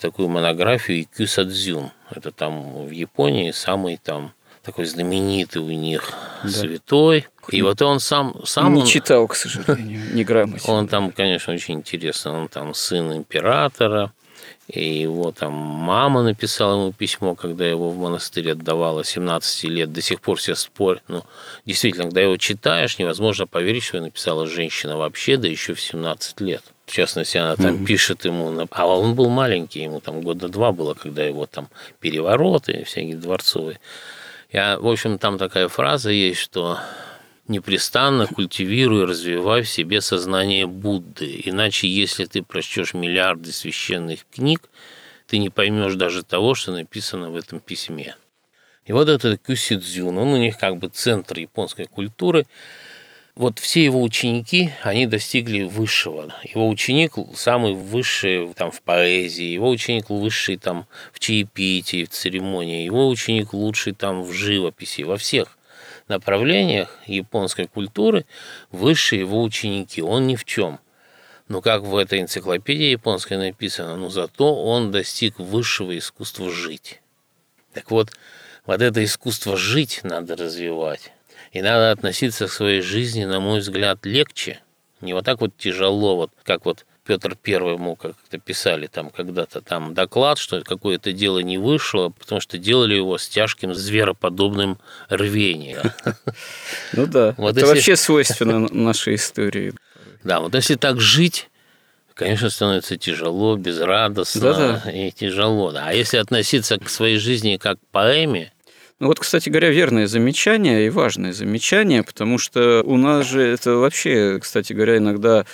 такую 0.00 0.28
монографию 0.28 1.02
Икю 1.02 1.26
Садзюн. 1.26 1.90
Это 2.10 2.30
там 2.30 2.86
в 2.86 2.90
Японии 2.90 3.50
самый 3.50 3.98
там 4.02 4.32
такой 4.62 4.86
знаменитый 4.86 5.60
у 5.60 5.70
них 5.70 6.12
да. 6.42 6.48
святой. 6.48 7.26
И 7.50 7.62
вот 7.62 7.82
он 7.82 8.00
сам... 8.00 8.34
сам 8.44 8.74
не 8.74 8.82
он, 8.82 8.86
читал, 8.86 9.26
к 9.26 9.34
сожалению, 9.34 10.14
не 10.14 10.24
грамоте. 10.24 10.70
Он 10.70 10.88
там, 10.88 11.10
конечно, 11.10 11.52
очень 11.52 11.74
интересно. 11.74 12.32
Он 12.32 12.48
там 12.48 12.74
сын 12.74 13.12
императора, 13.12 14.12
и 14.72 15.00
его 15.00 15.32
там 15.32 15.52
мама 15.52 16.22
написала 16.22 16.74
ему 16.80 16.92
письмо, 16.92 17.34
когда 17.34 17.66
его 17.66 17.90
в 17.90 17.98
монастырь 17.98 18.52
отдавала 18.52 19.04
17 19.04 19.64
лет. 19.64 19.92
До 19.92 20.00
сих 20.00 20.20
пор 20.20 20.38
все 20.38 20.54
спорят. 20.54 21.02
Ну, 21.08 21.24
действительно, 21.66 22.04
когда 22.04 22.20
его 22.20 22.36
читаешь, 22.36 22.98
невозможно 22.98 23.46
поверить, 23.46 23.82
что 23.82 24.00
написала 24.00 24.46
женщина 24.46 24.96
вообще, 24.96 25.36
да 25.36 25.48
еще 25.48 25.74
в 25.74 25.80
17 25.80 26.40
лет. 26.40 26.62
В 26.86 26.92
частности, 26.92 27.36
она 27.38 27.56
там 27.56 27.76
mm-hmm. 27.76 27.84
пишет 27.84 28.24
ему, 28.24 28.66
а 28.70 28.86
он 28.86 29.14
был 29.14 29.28
маленький, 29.28 29.82
ему 29.82 30.00
там 30.00 30.22
года 30.22 30.48
два 30.48 30.72
было, 30.72 30.94
когда 30.94 31.24
его 31.24 31.46
там 31.46 31.68
перевороты 32.00 32.84
всякие 32.84 33.16
дворцовые. 33.16 33.78
Я, 34.52 34.78
в 34.78 34.88
общем, 34.88 35.18
там 35.18 35.38
такая 35.38 35.68
фраза 35.68 36.10
есть, 36.10 36.40
что 36.40 36.78
непрестанно 37.50 38.26
культивируй 38.26 39.02
и 39.02 39.06
развивай 39.06 39.62
в 39.62 39.68
себе 39.68 40.00
сознание 40.00 40.66
Будды. 40.66 41.42
Иначе, 41.44 41.88
если 41.88 42.24
ты 42.24 42.42
прочтешь 42.42 42.94
миллиарды 42.94 43.52
священных 43.52 44.20
книг, 44.32 44.70
ты 45.26 45.38
не 45.38 45.50
поймешь 45.50 45.94
даже 45.94 46.22
того, 46.22 46.54
что 46.54 46.72
написано 46.72 47.30
в 47.30 47.36
этом 47.36 47.60
письме. 47.60 48.14
И 48.86 48.92
вот 48.92 49.08
этот 49.08 49.42
Кюсидзюн, 49.42 50.16
он 50.16 50.28
у 50.28 50.36
них 50.36 50.58
как 50.58 50.78
бы 50.78 50.88
центр 50.88 51.38
японской 51.38 51.84
культуры. 51.84 52.46
Вот 53.34 53.58
все 53.58 53.84
его 53.84 54.02
ученики, 54.02 54.70
они 54.82 55.06
достигли 55.06 55.62
высшего. 55.62 56.34
Его 56.42 56.68
ученик 56.68 57.14
самый 57.34 57.74
высший 57.74 58.52
там, 58.54 58.70
в 58.70 58.82
поэзии, 58.82 59.44
его 59.44 59.70
ученик 59.70 60.10
высший 60.10 60.56
там, 60.56 60.86
в 61.12 61.20
чаепитии, 61.20 62.04
в 62.04 62.10
церемонии, 62.10 62.84
его 62.84 63.08
ученик 63.08 63.52
лучший 63.54 63.92
там, 63.92 64.22
в 64.22 64.32
живописи, 64.32 65.02
во 65.02 65.16
всех 65.16 65.56
направлениях 66.10 66.98
японской 67.06 67.66
культуры 67.66 68.26
выше 68.70 69.16
его 69.16 69.42
ученики. 69.42 70.02
Он 70.02 70.26
ни 70.26 70.36
в 70.36 70.44
чем. 70.44 70.78
Но 71.48 71.62
как 71.62 71.82
в 71.82 71.96
этой 71.96 72.20
энциклопедии 72.20 72.90
японской 72.90 73.38
написано, 73.38 73.96
но 73.96 74.10
зато 74.10 74.54
он 74.54 74.90
достиг 74.90 75.38
высшего 75.38 75.96
искусства 75.96 76.50
жить. 76.50 77.00
Так 77.72 77.90
вот, 77.90 78.10
вот 78.66 78.82
это 78.82 79.02
искусство 79.02 79.56
жить 79.56 80.00
надо 80.02 80.36
развивать. 80.36 81.12
И 81.52 81.62
надо 81.62 81.90
относиться 81.90 82.46
к 82.46 82.52
своей 82.52 82.82
жизни, 82.82 83.24
на 83.24 83.40
мой 83.40 83.60
взгляд, 83.60 84.04
легче. 84.04 84.60
Не 85.00 85.14
вот 85.14 85.24
так 85.24 85.40
вот 85.40 85.56
тяжело, 85.56 86.16
вот 86.16 86.30
как 86.44 86.64
вот 86.66 86.84
Петр 87.10 87.34
Первый 87.34 87.74
ему 87.74 87.96
как-то 87.96 88.38
писали 88.38 88.86
там 88.86 89.10
когда-то 89.10 89.60
там 89.62 89.94
доклад, 89.94 90.38
что 90.38 90.62
какое-то 90.62 91.12
дело 91.12 91.40
не 91.40 91.58
вышло, 91.58 92.10
потому 92.10 92.40
что 92.40 92.56
делали 92.56 92.94
его 92.94 93.18
с 93.18 93.28
тяжким 93.28 93.74
звероподобным 93.74 94.78
рвением. 95.08 95.90
Ну 96.92 97.06
да, 97.06 97.34
это 97.36 97.66
вообще 97.66 97.96
свойственно 97.96 98.60
нашей 98.70 99.16
истории. 99.16 99.74
Да, 100.22 100.38
вот 100.38 100.54
если 100.54 100.76
так 100.76 101.00
жить, 101.00 101.50
конечно, 102.14 102.48
становится 102.48 102.96
тяжело, 102.96 103.56
безрадостно 103.56 104.40
Да-да. 104.52 104.92
и 104.92 105.10
тяжело. 105.10 105.74
А 105.74 105.92
если 105.92 106.18
относиться 106.18 106.78
к 106.78 106.88
своей 106.88 107.18
жизни 107.18 107.56
как 107.56 107.80
к 107.80 107.86
поэме, 107.90 108.52
ну 109.00 109.08
вот, 109.08 109.18
кстати 109.18 109.48
говоря, 109.48 109.70
верное 109.70 110.06
замечание 110.06 110.86
и 110.86 110.90
важное 110.90 111.32
замечание, 111.32 112.04
потому 112.04 112.38
что 112.38 112.82
у 112.84 112.96
нас 112.96 113.26
же 113.26 113.42
это 113.42 113.72
вообще, 113.72 114.38
кстати 114.40 114.72
говоря, 114.72 114.98
иногда 114.98 115.44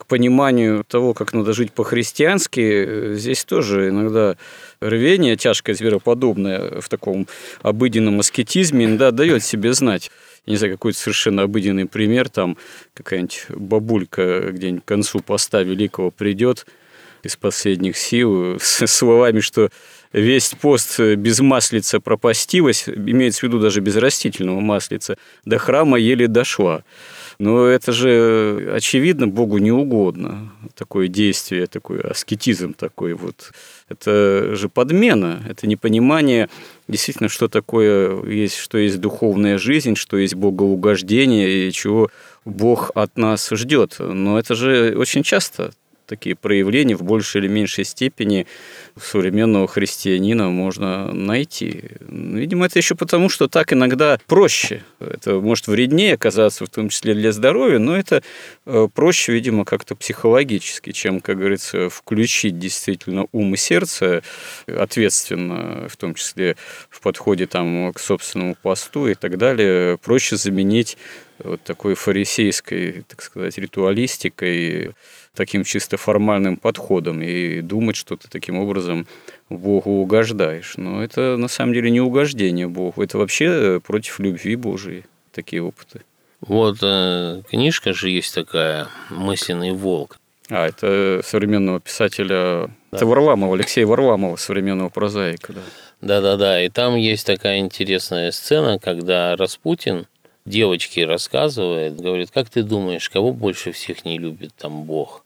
к 0.00 0.06
пониманию 0.06 0.82
того, 0.82 1.12
как 1.12 1.34
надо 1.34 1.52
жить 1.52 1.72
по-христиански, 1.72 3.14
здесь 3.14 3.44
тоже 3.44 3.90
иногда 3.90 4.36
рвение 4.80 5.36
тяжкое, 5.36 5.74
звероподобное 5.74 6.80
в 6.80 6.88
таком 6.88 7.26
обыденном 7.60 8.20
аскетизме 8.20 8.86
иногда 8.86 9.10
дает 9.10 9.44
себе 9.44 9.74
знать. 9.74 10.10
Не 10.46 10.56
знаю, 10.56 10.74
какой-то 10.74 10.98
совершенно 10.98 11.42
обыденный 11.42 11.84
пример, 11.84 12.30
там 12.30 12.56
какая-нибудь 12.94 13.44
бабулька 13.50 14.50
где-нибудь 14.52 14.84
к 14.84 14.88
концу 14.88 15.20
поста 15.20 15.62
великого 15.62 16.10
придет 16.10 16.66
из 17.22 17.36
последних 17.36 17.98
сил 17.98 18.58
с 18.58 18.86
словами, 18.86 19.40
что 19.40 19.68
весь 20.14 20.54
пост 20.60 20.98
без 20.98 21.40
маслица 21.40 22.00
пропастилась, 22.00 22.88
имеется 22.88 23.40
в 23.40 23.42
виду 23.44 23.58
даже 23.58 23.80
без 23.80 23.96
растительного 23.96 24.60
маслица, 24.60 25.18
до 25.44 25.58
храма 25.58 25.98
еле 25.98 26.26
дошла. 26.26 26.84
Но 27.40 27.64
это 27.64 27.90
же, 27.90 28.70
очевидно, 28.76 29.26
Богу 29.26 29.56
не 29.56 29.72
угодно. 29.72 30.52
Такое 30.74 31.08
действие, 31.08 31.66
такой 31.66 31.98
аскетизм 32.00 32.74
такой 32.74 33.14
вот. 33.14 33.52
Это 33.88 34.54
же 34.54 34.68
подмена, 34.68 35.42
это 35.48 35.66
непонимание 35.66 36.50
действительно, 36.86 37.30
что 37.30 37.48
такое 37.48 38.22
есть, 38.26 38.56
что 38.56 38.76
есть 38.76 39.00
духовная 39.00 39.56
жизнь, 39.56 39.96
что 39.96 40.18
есть 40.18 40.34
богоугождение 40.34 41.68
и 41.68 41.72
чего 41.72 42.10
Бог 42.44 42.90
от 42.94 43.16
нас 43.16 43.48
ждет. 43.50 43.96
Но 44.00 44.38
это 44.38 44.54
же 44.54 44.94
очень 44.98 45.22
часто 45.22 45.72
такие 46.10 46.34
проявления 46.34 46.96
в 46.96 47.04
большей 47.04 47.40
или 47.40 47.48
меньшей 47.48 47.84
степени 47.84 48.48
современного 49.00 49.68
христианина 49.68 50.50
можно 50.50 51.12
найти. 51.12 51.84
Видимо, 52.00 52.66
это 52.66 52.80
еще 52.80 52.96
потому, 52.96 53.28
что 53.28 53.46
так 53.46 53.72
иногда 53.72 54.18
проще. 54.26 54.82
Это 54.98 55.40
может 55.40 55.68
вреднее 55.68 56.14
оказаться, 56.14 56.66
в 56.66 56.68
том 56.68 56.88
числе 56.88 57.14
для 57.14 57.30
здоровья, 57.30 57.78
но 57.78 57.96
это 57.96 58.24
э, 58.66 58.88
проще, 58.92 59.32
видимо, 59.32 59.64
как-то 59.64 59.94
психологически, 59.94 60.90
чем, 60.90 61.20
как 61.20 61.38
говорится, 61.38 61.88
включить 61.88 62.58
действительно 62.58 63.26
ум 63.30 63.54
и 63.54 63.56
сердце 63.56 64.22
ответственно, 64.66 65.88
в 65.88 65.96
том 65.96 66.14
числе 66.14 66.56
в 66.90 67.00
подходе 67.00 67.46
там, 67.46 67.92
к 67.92 68.00
собственному 68.00 68.56
посту 68.60 69.06
и 69.06 69.14
так 69.14 69.38
далее. 69.38 69.96
Проще 69.98 70.36
заменить 70.36 70.98
вот 71.44 71.62
такой 71.62 71.94
фарисейской, 71.94 73.04
так 73.08 73.22
сказать, 73.22 73.56
ритуалистикой, 73.58 74.92
таким 75.34 75.64
чисто 75.64 75.96
формальным 75.96 76.56
подходом 76.56 77.22
и 77.22 77.60
думать, 77.60 77.96
что 77.96 78.16
ты 78.16 78.28
таким 78.28 78.58
образом 78.58 79.06
Богу 79.48 80.00
угождаешь. 80.02 80.74
Но 80.76 81.02
это 81.02 81.36
на 81.36 81.48
самом 81.48 81.72
деле 81.72 81.90
не 81.90 82.00
угождение 82.00 82.68
Богу, 82.68 83.02
это 83.02 83.18
вообще 83.18 83.80
против 83.84 84.18
любви 84.18 84.56
Божией 84.56 85.04
такие 85.32 85.62
опыты. 85.62 86.02
Вот 86.40 86.78
э, 86.82 87.42
книжка 87.50 87.92
же 87.92 88.08
есть 88.10 88.34
такая 88.34 88.88
«Мысленный 89.10 89.72
волк». 89.72 90.18
А, 90.48 90.66
это 90.66 91.20
современного 91.22 91.80
писателя, 91.80 92.70
да. 92.90 92.96
это 92.96 93.06
Варламова, 93.06 93.54
Алексея 93.54 93.86
Варламова, 93.86 94.36
современного 94.36 94.88
прозаика. 94.88 95.52
Да. 95.52 95.60
Да-да-да, 96.00 96.62
и 96.62 96.70
там 96.70 96.96
есть 96.96 97.26
такая 97.26 97.58
интересная 97.58 98.30
сцена, 98.30 98.78
когда 98.78 99.36
Распутин 99.36 100.06
девочке 100.50 101.06
рассказывает, 101.06 102.00
говорит, 102.00 102.30
как 102.30 102.50
ты 102.50 102.62
думаешь, 102.62 103.08
кого 103.08 103.32
больше 103.32 103.72
всех 103.72 104.04
не 104.04 104.18
любит 104.18 104.52
там 104.56 104.82
Бог? 104.82 105.24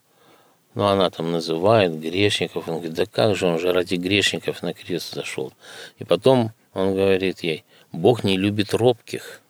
Ну, 0.75 0.85
она 0.85 1.09
там 1.11 1.33
называет 1.33 1.99
грешников. 2.01 2.69
Он 2.69 2.75
говорит, 2.75 2.95
да 2.95 3.07
как 3.07 3.37
же, 3.37 3.47
он 3.47 3.59
же 3.59 3.73
ради 3.73 3.95
грешников 3.95 4.63
на 4.63 4.75
крест 4.75 5.15
зашел. 5.15 5.53
И 5.99 6.05
потом 6.05 6.53
он 6.73 6.95
говорит 6.95 7.41
ей, 7.41 7.65
Бог 7.93 8.25
не 8.25 8.37
любит 8.37 8.75
робких. 8.75 9.41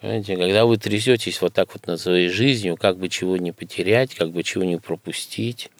Понимаете, 0.00 0.36
когда 0.36 0.64
вы 0.64 0.78
трясетесь 0.78 1.42
вот 1.42 1.52
так 1.52 1.74
вот 1.74 1.86
над 1.86 2.00
своей 2.00 2.28
жизнью, 2.28 2.78
как 2.80 2.96
бы 2.96 3.10
чего 3.10 3.36
не 3.36 3.52
потерять, 3.52 4.14
как 4.14 4.30
бы 4.30 4.42
чего 4.42 4.64
не 4.64 4.78
пропустить. 4.78 5.70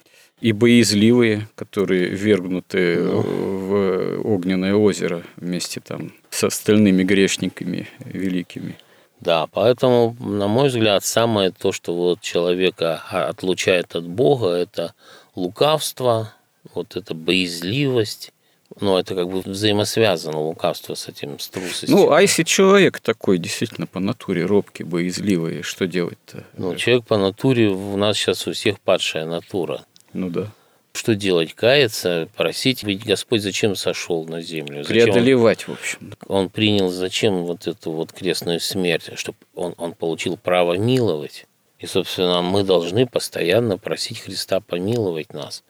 И 0.43 0.53
боязливые, 0.53 1.49
которые 1.55 2.09
вергнуты 2.09 2.97
ну. 3.03 3.21
в 3.23 4.21
огненное 4.25 4.75
озеро 4.75 5.23
вместе 5.37 5.81
там 5.81 6.13
с 6.29 6.45
остальными 6.45 7.03
грешниками 7.03 7.89
великими. 8.05 8.77
Да, 9.21 9.47
поэтому, 9.47 10.17
на 10.19 10.49
мой 10.49 10.69
взгляд, 10.69 11.05
самое 11.05 11.51
то, 11.51 11.73
что 11.73 11.95
вот 11.95 12.21
человека 12.21 13.03
отлучает 13.11 13.95
от 13.95 14.07
Бога, 14.07 14.49
это 14.49 14.95
лукавство, 15.35 16.33
вот 16.75 16.97
это 16.97 17.15
боязливость, 17.15 18.33
ну, 18.81 18.97
это 18.97 19.15
как 19.15 19.29
бы 19.29 19.41
взаимосвязано 19.41 20.39
лукавство 20.39 20.95
с 20.95 21.09
этим, 21.09 21.39
с 21.39 21.49
трусостью. 21.49 21.91
Ну, 21.91 22.13
а 22.13 22.23
если 22.23 22.45
человек 22.45 23.01
такой 23.01 23.39
действительно 23.39 23.87
по 23.87 24.01
натуре 24.01 24.47
робкий, 24.47 24.85
боязливый, 24.85 25.63
что 25.63 25.87
делать-то? 25.87 26.45
Ну, 26.57 26.77
человек 26.77 27.05
по 27.05 27.19
натуре, 27.19 27.69
у 27.69 27.97
нас 27.97 28.17
сейчас 28.17 28.47
у 28.47 28.53
всех 28.53 28.81
падшая 28.81 29.27
натура. 29.27 29.85
Ну 30.13 30.31
да. 30.31 30.53
Что 30.93 31.15
делать? 31.15 31.55
Каяться, 31.55 32.29
просить, 32.37 32.83
ведь 32.83 33.05
Господь 33.05 33.43
зачем 33.43 33.77
сошел 33.77 34.25
на 34.25 34.41
землю? 34.41 34.83
Зачем 34.83 35.05
Преодолевать, 35.05 35.69
он, 35.69 35.75
в 35.75 35.79
общем. 35.79 36.13
Он 36.27 36.49
принял 36.49 36.89
зачем 36.89 37.45
вот 37.45 37.67
эту 37.67 37.93
вот 37.93 38.13
крестную 38.13 38.61
смерть, 38.61 39.11
чтобы 39.15 39.39
он, 39.55 39.75
он 39.79 39.93
получил 39.93 40.37
право 40.37 40.77
миловать. 40.77 41.47
И, 41.79 41.87
собственно, 41.87 42.43
мы 42.43 42.65
должны 42.65 43.07
постоянно 43.07 43.79
просить 43.79 44.21
Христа 44.21 44.61
помиловать 44.61 45.33
нас. 45.33 45.63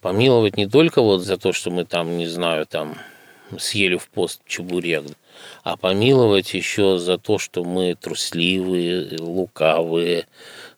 Помиловать 0.00 0.56
не 0.56 0.66
только 0.66 1.02
вот 1.02 1.22
за 1.22 1.38
то, 1.38 1.52
что 1.52 1.70
мы 1.70 1.84
там, 1.84 2.18
не 2.18 2.26
знаю, 2.26 2.66
там 2.66 2.98
съели 3.58 3.96
в 3.96 4.08
пост 4.08 4.42
чебурек, 4.46 5.04
а 5.62 5.76
помиловать 5.76 6.52
еще 6.52 6.98
за 6.98 7.18
то, 7.18 7.38
что 7.38 7.64
мы 7.64 7.94
трусливые, 7.94 9.18
лукавые, 9.18 10.26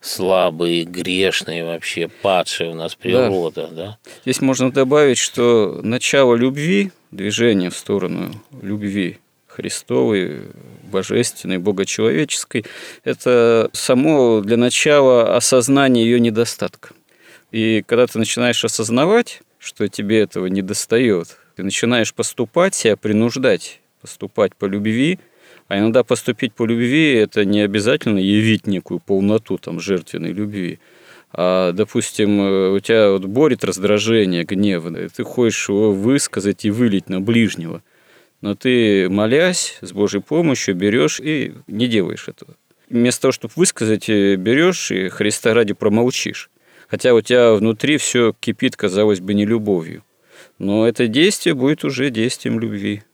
слабые, 0.01 0.85
грешные 0.85 1.65
вообще, 1.65 2.09
падшие 2.09 2.71
у 2.71 2.75
нас 2.75 2.95
природа. 2.95 3.69
Да. 3.71 3.77
Да? 3.77 3.99
Здесь 4.25 4.41
можно 4.41 4.73
добавить, 4.73 5.19
что 5.19 5.81
начало 5.83 6.35
любви, 6.35 6.91
движение 7.11 7.71
в 7.71 7.77
сторону 7.77 8.33
любви 8.63 9.19
Христовой, 9.47 10.43
божественной, 10.85 11.59
богочеловеческой, 11.59 12.65
это 13.05 13.69
само 13.73 14.41
для 14.41 14.57
начала 14.57 15.37
осознание 15.37 16.05
ее 16.05 16.21
недостатка. 16.21 16.91
И 17.51 17.83
когда 17.87 18.07
ты 18.07 18.19
начинаешь 18.19 18.65
осознавать, 18.65 19.43
что 19.59 19.89
тебе 19.89 20.21
этого 20.21 20.47
не 20.47 20.63
достает, 20.63 21.37
ты 21.57 21.63
начинаешь 21.63 22.15
поступать, 22.15 22.75
себя 22.75 22.97
принуждать 22.97 23.81
поступать 24.01 24.57
по 24.57 24.65
любви, 24.65 25.19
а 25.71 25.79
иногда 25.79 26.03
поступить 26.03 26.53
по 26.53 26.67
любви– 26.67 27.15
это 27.15 27.45
не 27.45 27.61
обязательно 27.61 28.19
явить 28.19 28.67
некую 28.67 28.99
полноту 28.99 29.57
там, 29.57 29.79
жертвенной 29.79 30.33
любви. 30.33 30.81
А, 31.33 31.71
допустим, 31.71 32.41
э, 32.41 32.71
у 32.71 32.81
тебя 32.81 33.13
вот 33.13 33.25
борет 33.27 33.63
раздражение, 33.63 34.43
гнев, 34.43 34.83
ты 35.15 35.23
хочешь 35.23 35.69
его 35.69 35.93
высказать 35.93 36.65
и 36.65 36.73
вылить 36.73 37.09
на 37.09 37.21
ближнего. 37.21 37.85
Но 38.41 38.57
ты, 38.57 39.09
молясь, 39.09 39.79
с 39.81 39.93
Божьей 39.93 40.21
помощью 40.21 40.75
берешь 40.75 41.21
и 41.21 41.55
не 41.69 41.87
делаешь 41.87 42.27
этого. 42.27 42.57
Вместо 42.89 43.23
того, 43.23 43.33
чтобы 43.33 43.53
высказать, 43.55 44.09
э, 44.09 44.35
берешь 44.35 44.91
и 44.91 45.09
Христа 45.09 45.55
ради 45.55 45.75
промолчишь. 45.75 46.51
Хотя 46.89 47.15
у 47.15 47.21
тебя 47.21 47.53
внутри 47.53 47.97
все 47.99 48.35
кипит, 48.41 48.75
казалось 48.75 49.21
бы, 49.21 49.35
не 49.35 49.47
любовью. 49.47 50.03
Но 50.59 50.89
это 50.89 51.07
действие 51.07 51.55
будет 51.55 51.85
уже 51.85 52.11
действием 52.11 52.59
любви. 52.59 53.05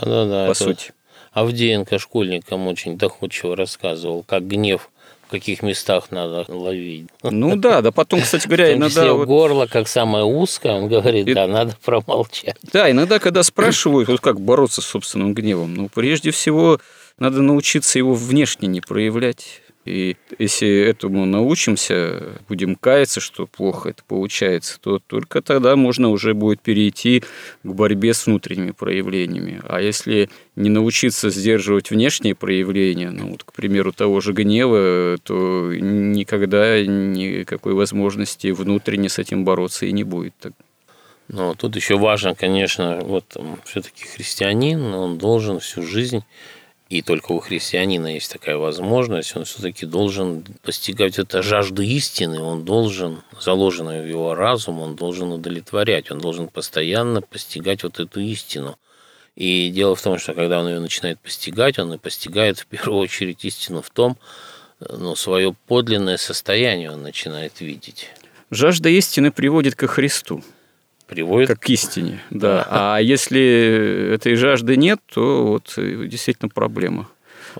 Да-да-да. 0.00 0.48
По 0.48 0.54
сути. 0.54 0.94
Авдеенко 1.32 1.98
школьникам 1.98 2.68
очень 2.68 2.98
доходчиво 2.98 3.56
рассказывал, 3.56 4.22
как 4.22 4.46
гнев 4.46 4.90
в 5.26 5.30
каких 5.30 5.62
местах 5.62 6.10
надо 6.10 6.44
ловить. 6.48 7.06
Ну 7.22 7.56
да, 7.56 7.80
да 7.80 7.90
потом, 7.90 8.20
кстати 8.20 8.46
говоря, 8.46 8.72
иногда... 8.76 9.14
Вот... 9.14 9.26
горло, 9.26 9.66
как 9.66 9.88
самое 9.88 10.24
узкое, 10.24 10.74
он 10.74 10.88
говорит, 10.88 11.26
И... 11.26 11.32
да, 11.32 11.46
надо 11.46 11.74
промолчать. 11.82 12.56
Да, 12.70 12.90
иногда, 12.90 13.18
когда 13.18 13.42
спрашивают, 13.42 14.08
вот 14.10 14.20
как 14.20 14.40
бороться 14.40 14.82
с 14.82 14.86
собственным 14.86 15.32
гневом, 15.32 15.74
ну, 15.74 15.88
прежде 15.88 16.32
всего, 16.32 16.80
надо 17.18 17.40
научиться 17.40 17.98
его 17.98 18.12
внешне 18.12 18.68
не 18.68 18.82
проявлять. 18.82 19.62
И 19.84 20.16
если 20.38 20.68
этому 20.68 21.26
научимся, 21.26 22.40
будем 22.48 22.76
каяться, 22.76 23.20
что 23.20 23.46
плохо 23.46 23.90
это 23.90 24.04
получается, 24.06 24.78
то 24.80 25.00
только 25.00 25.42
тогда 25.42 25.74
можно 25.74 26.10
уже 26.10 26.34
будет 26.34 26.60
перейти 26.60 27.24
к 27.64 27.68
борьбе 27.68 28.14
с 28.14 28.26
внутренними 28.26 28.70
проявлениями. 28.70 29.60
А 29.68 29.80
если 29.80 30.30
не 30.54 30.70
научиться 30.70 31.30
сдерживать 31.30 31.90
внешние 31.90 32.36
проявления, 32.36 33.10
ну 33.10 33.30
вот, 33.30 33.42
к 33.42 33.52
примеру, 33.52 33.92
того 33.92 34.20
же 34.20 34.32
гнева, 34.32 35.18
то 35.24 35.72
никогда 35.74 36.80
никакой 36.84 37.74
возможности 37.74 38.48
внутренне 38.48 39.08
с 39.08 39.18
этим 39.18 39.44
бороться 39.44 39.86
и 39.86 39.92
не 39.92 40.04
будет. 40.04 40.34
Но 41.26 41.54
тут 41.54 41.74
еще 41.74 41.96
важно, 41.96 42.34
конечно, 42.34 43.00
вот 43.02 43.36
все-таки 43.64 44.04
христианин, 44.04 44.82
он 44.94 45.18
должен 45.18 45.58
всю 45.60 45.82
жизнь 45.82 46.22
и 46.92 47.00
только 47.00 47.32
у 47.32 47.40
христианина 47.40 48.08
есть 48.08 48.30
такая 48.30 48.58
возможность, 48.58 49.34
он 49.34 49.46
все-таки 49.46 49.86
должен 49.86 50.44
постигать 50.62 51.18
это 51.18 51.40
жажду 51.40 51.80
истины, 51.80 52.38
он 52.42 52.66
должен, 52.66 53.22
заложенную 53.40 54.02
в 54.02 54.06
его 54.06 54.34
разум, 54.34 54.82
он 54.82 54.94
должен 54.94 55.32
удовлетворять, 55.32 56.10
он 56.10 56.18
должен 56.18 56.48
постоянно 56.48 57.22
постигать 57.22 57.82
вот 57.82 57.98
эту 57.98 58.20
истину. 58.20 58.76
И 59.36 59.70
дело 59.70 59.96
в 59.96 60.02
том, 60.02 60.18
что 60.18 60.34
когда 60.34 60.60
он 60.60 60.68
ее 60.68 60.80
начинает 60.80 61.18
постигать, 61.18 61.78
он 61.78 61.94
и 61.94 61.98
постигает 61.98 62.58
в 62.58 62.66
первую 62.66 63.00
очередь 63.00 63.42
истину 63.42 63.80
в 63.80 63.88
том, 63.88 64.18
ну, 64.78 65.16
свое 65.16 65.56
подлинное 65.66 66.18
состояние 66.18 66.90
он 66.90 67.02
начинает 67.02 67.62
видеть. 67.62 68.10
Жажда 68.50 68.90
истины 68.90 69.32
приводит 69.32 69.76
ко 69.76 69.86
Христу 69.86 70.44
приводит 71.06 71.48
как 71.48 71.60
к 71.60 71.68
истине, 71.70 72.20
да. 72.30 72.66
А 72.70 72.98
если 72.98 74.14
этой 74.14 74.34
жажды 74.34 74.76
нет, 74.76 75.00
то 75.12 75.46
вот 75.46 75.74
действительно 75.76 76.48
проблема. 76.48 77.08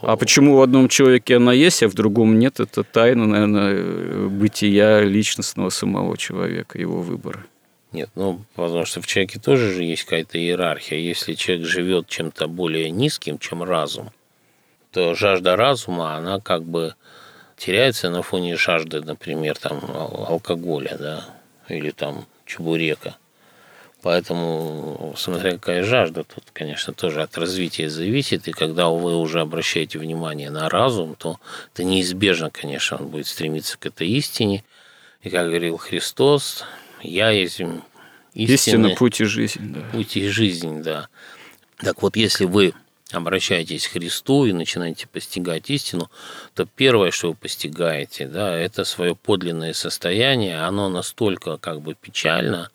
А 0.01 0.17
почему 0.17 0.57
в 0.57 0.63
одном 0.63 0.89
человеке 0.89 1.37
она 1.37 1.53
есть, 1.53 1.83
а 1.83 1.89
в 1.89 1.95
другом 1.95 2.39
нет, 2.39 2.61
это 2.61 2.83
тайна, 2.83 3.27
наверное, 3.27 4.29
бытия 4.29 5.03
личностного 5.03 5.69
самого 5.69 6.17
человека, 6.17 6.79
его 6.79 7.03
выбора. 7.03 7.45
Нет, 7.93 8.09
ну, 8.15 8.41
потому 8.55 8.87
что 8.87 9.03
в 9.03 9.07
человеке 9.07 9.39
тоже 9.39 9.71
же 9.75 9.85
есть 9.85 10.05
какая-то 10.05 10.39
иерархия. 10.39 10.99
Если 10.99 11.35
человек 11.35 11.67
живет 11.67 12.09
чем-то 12.09 12.49
более 12.49 12.91
низким, 12.91 13.39
чем 13.39 13.63
разум, 13.63 14.11
то 14.93 15.15
жажда 15.15 15.57
разума, 15.57 16.17
она 16.17 16.41
как 16.41 16.63
бы 16.63 16.95
теряется 17.59 18.09
на 18.09 18.23
фоне 18.23 18.57
жажды, 18.57 19.03
например, 19.03 19.59
там, 19.59 19.83
алкоголя, 19.85 20.97
да, 20.99 21.25
или 21.69 21.91
там 21.91 22.25
чебурека. 22.47 23.17
Поэтому, 24.03 25.15
смотря 25.17 25.53
какая 25.53 25.85
жажда, 25.85 26.25
тут, 26.25 26.45
конечно, 26.53 26.93
тоже 26.93 27.23
от 27.23 27.39
развития 27.39 27.89
зависит. 27.89 28.49
И 28.49 28.53
когда 28.53 28.89
вы 28.89 29.17
уже 29.17 29.41
обращаете 29.41 30.01
внимание 30.01 30.51
на 30.51 30.69
разум, 30.69 31.15
то 31.15 31.39
это 31.73 31.85
неизбежно, 31.85 32.51
конечно, 32.51 32.97
он 32.97 33.09
будет 33.09 33.29
стремиться 33.29 33.79
к 33.79 33.87
этой 33.87 34.09
истине. 34.09 34.65
И, 35.23 35.31
как 35.31 35.47
говорил 35.47 35.77
Христос, 35.77 36.65
я 37.01 37.31
есть 37.31 37.61
истина, 37.61 37.83
истина 38.35 38.95
путь 38.97 39.21
и 39.21 39.25
жизнь. 39.25 39.73
Да. 39.73 39.81
Путь 39.93 40.17
и 40.17 40.29
жизнь, 40.29 40.83
да. 40.83 41.09
Так 41.79 42.03
вот, 42.03 42.17
если 42.17 42.45
вы 42.45 42.75
обращаетесь 43.13 43.87
к 43.87 43.93
Христу 43.93 44.47
и 44.47 44.53
начинаете 44.53 45.07
постигать 45.07 45.71
истину, 45.71 46.11
то 46.55 46.67
первое, 46.67 47.13
что 47.13 47.29
вы 47.29 47.35
постигаете, 47.35 48.27
да, 48.27 48.57
это 48.57 48.85
свое 48.85 49.15
подлинное 49.15 49.75
состояние, 49.75 50.61
оно 50.61 50.89
настолько 50.89 51.57
как 51.59 51.83
бы 51.83 51.95
печально, 51.95 52.71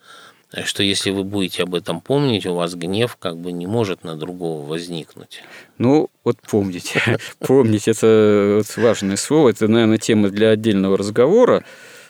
что 0.64 0.82
если 0.82 1.12
вы 1.12 1.24
будете 1.24 1.64
об 1.64 1.76
этом 1.76 2.00
помнить, 2.00 2.46
у 2.46 2.54
вас 2.54 2.76
гнев 2.76 3.18
как 3.20 3.38
бы 3.38 3.52
не 3.52 3.68
может 3.68 4.04
на 4.04 4.16
другого 4.16 4.66
возникнуть. 4.66 5.42
Ну, 5.78 6.10
вот 6.24 6.38
помните. 6.50 7.02
Помнить– 7.40 7.88
это 7.90 8.62
важное 8.78 9.18
слово. 9.18 9.50
Это, 9.50 9.68
наверное, 9.68 9.98
тема 9.98 10.30
для 10.30 10.52
отдельного 10.52 10.98
разговора, 10.98 11.64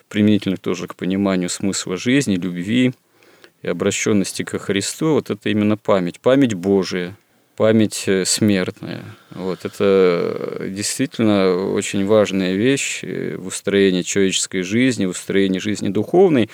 применительно 0.08 0.58
тоже 0.58 0.88
к 0.88 0.96
пониманию 0.96 1.50
смысла 1.50 1.98
жизни, 1.98 2.36
любви 2.36 2.94
и 3.64 3.68
обращенности 3.68 4.44
ко 4.44 4.60
Христу. 4.60 5.14
Вот 5.14 5.32
это 5.32 5.50
именно 5.50 5.76
память. 5.76 6.20
Память 6.20 6.54
Божия, 6.54 7.18
память 7.56 8.04
э, 8.06 8.24
смертная. 8.24 9.04
Вот 9.32 9.66
это 9.66 10.68
действительно 10.70 11.56
очень 11.56 12.06
важная 12.06 12.54
вещь 12.54 13.02
в 13.04 13.48
устроении 13.48 14.04
человеческой 14.04 14.62
жизни, 14.62 15.08
в 15.08 15.10
устроении 15.10 15.60
жизни 15.60 15.90
духовной. 15.90 16.52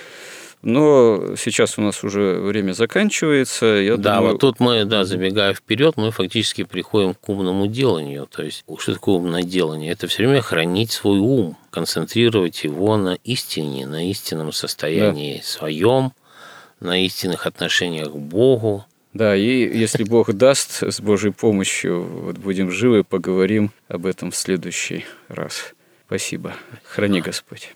Но 0.64 1.36
сейчас 1.36 1.78
у 1.78 1.82
нас 1.82 2.05
уже 2.05 2.39
время 2.39 2.72
заканчивается. 2.72 3.66
Я 3.66 3.97
да, 3.97 4.16
думаю... 4.16 4.32
вот 4.32 4.41
тут 4.41 4.59
мы, 4.61 4.86
да, 4.86 5.03
забегая 5.03 5.53
вперед, 5.53 5.95
мы 5.97 6.11
фактически 6.11 6.64
приходим 6.64 7.14
к 7.16 7.30
умному 7.30 7.68
деланию. 7.68 8.28
То 8.28 8.43
есть, 8.43 8.64
что 8.80 8.93
такое 8.93 9.16
умное 9.16 9.43
делание? 9.43 9.91
Это 9.91 10.07
все 10.07 10.26
время 10.26 10.41
хранить 10.41 10.91
свой 10.91 11.20
ум, 11.20 11.57
концентрировать 11.70 12.64
его 12.64 12.95
на 12.95 13.16
истине, 13.26 13.86
на 13.86 14.09
истинном 14.09 14.53
состоянии 14.53 15.38
да. 15.38 15.43
своем, 15.43 16.14
на 16.80 17.03
истинных 17.03 17.45
отношениях 17.45 18.11
к 18.11 18.16
Богу. 18.16 18.86
Да, 19.14 19.36
и 19.36 19.78
если 19.78 20.03
Бог 20.03 20.32
даст, 20.32 20.82
с 20.82 21.01
Божьей 21.01 21.32
помощью 21.32 22.03
вот 22.03 22.38
будем 22.38 22.72
живы, 22.72 23.03
поговорим 23.03 23.72
об 23.89 24.05
этом 24.05 24.32
в 24.32 24.36
следующий 24.36 25.05
раз. 25.28 25.74
Спасибо. 26.07 26.53
Храни 26.84 27.20
Господь. 27.22 27.76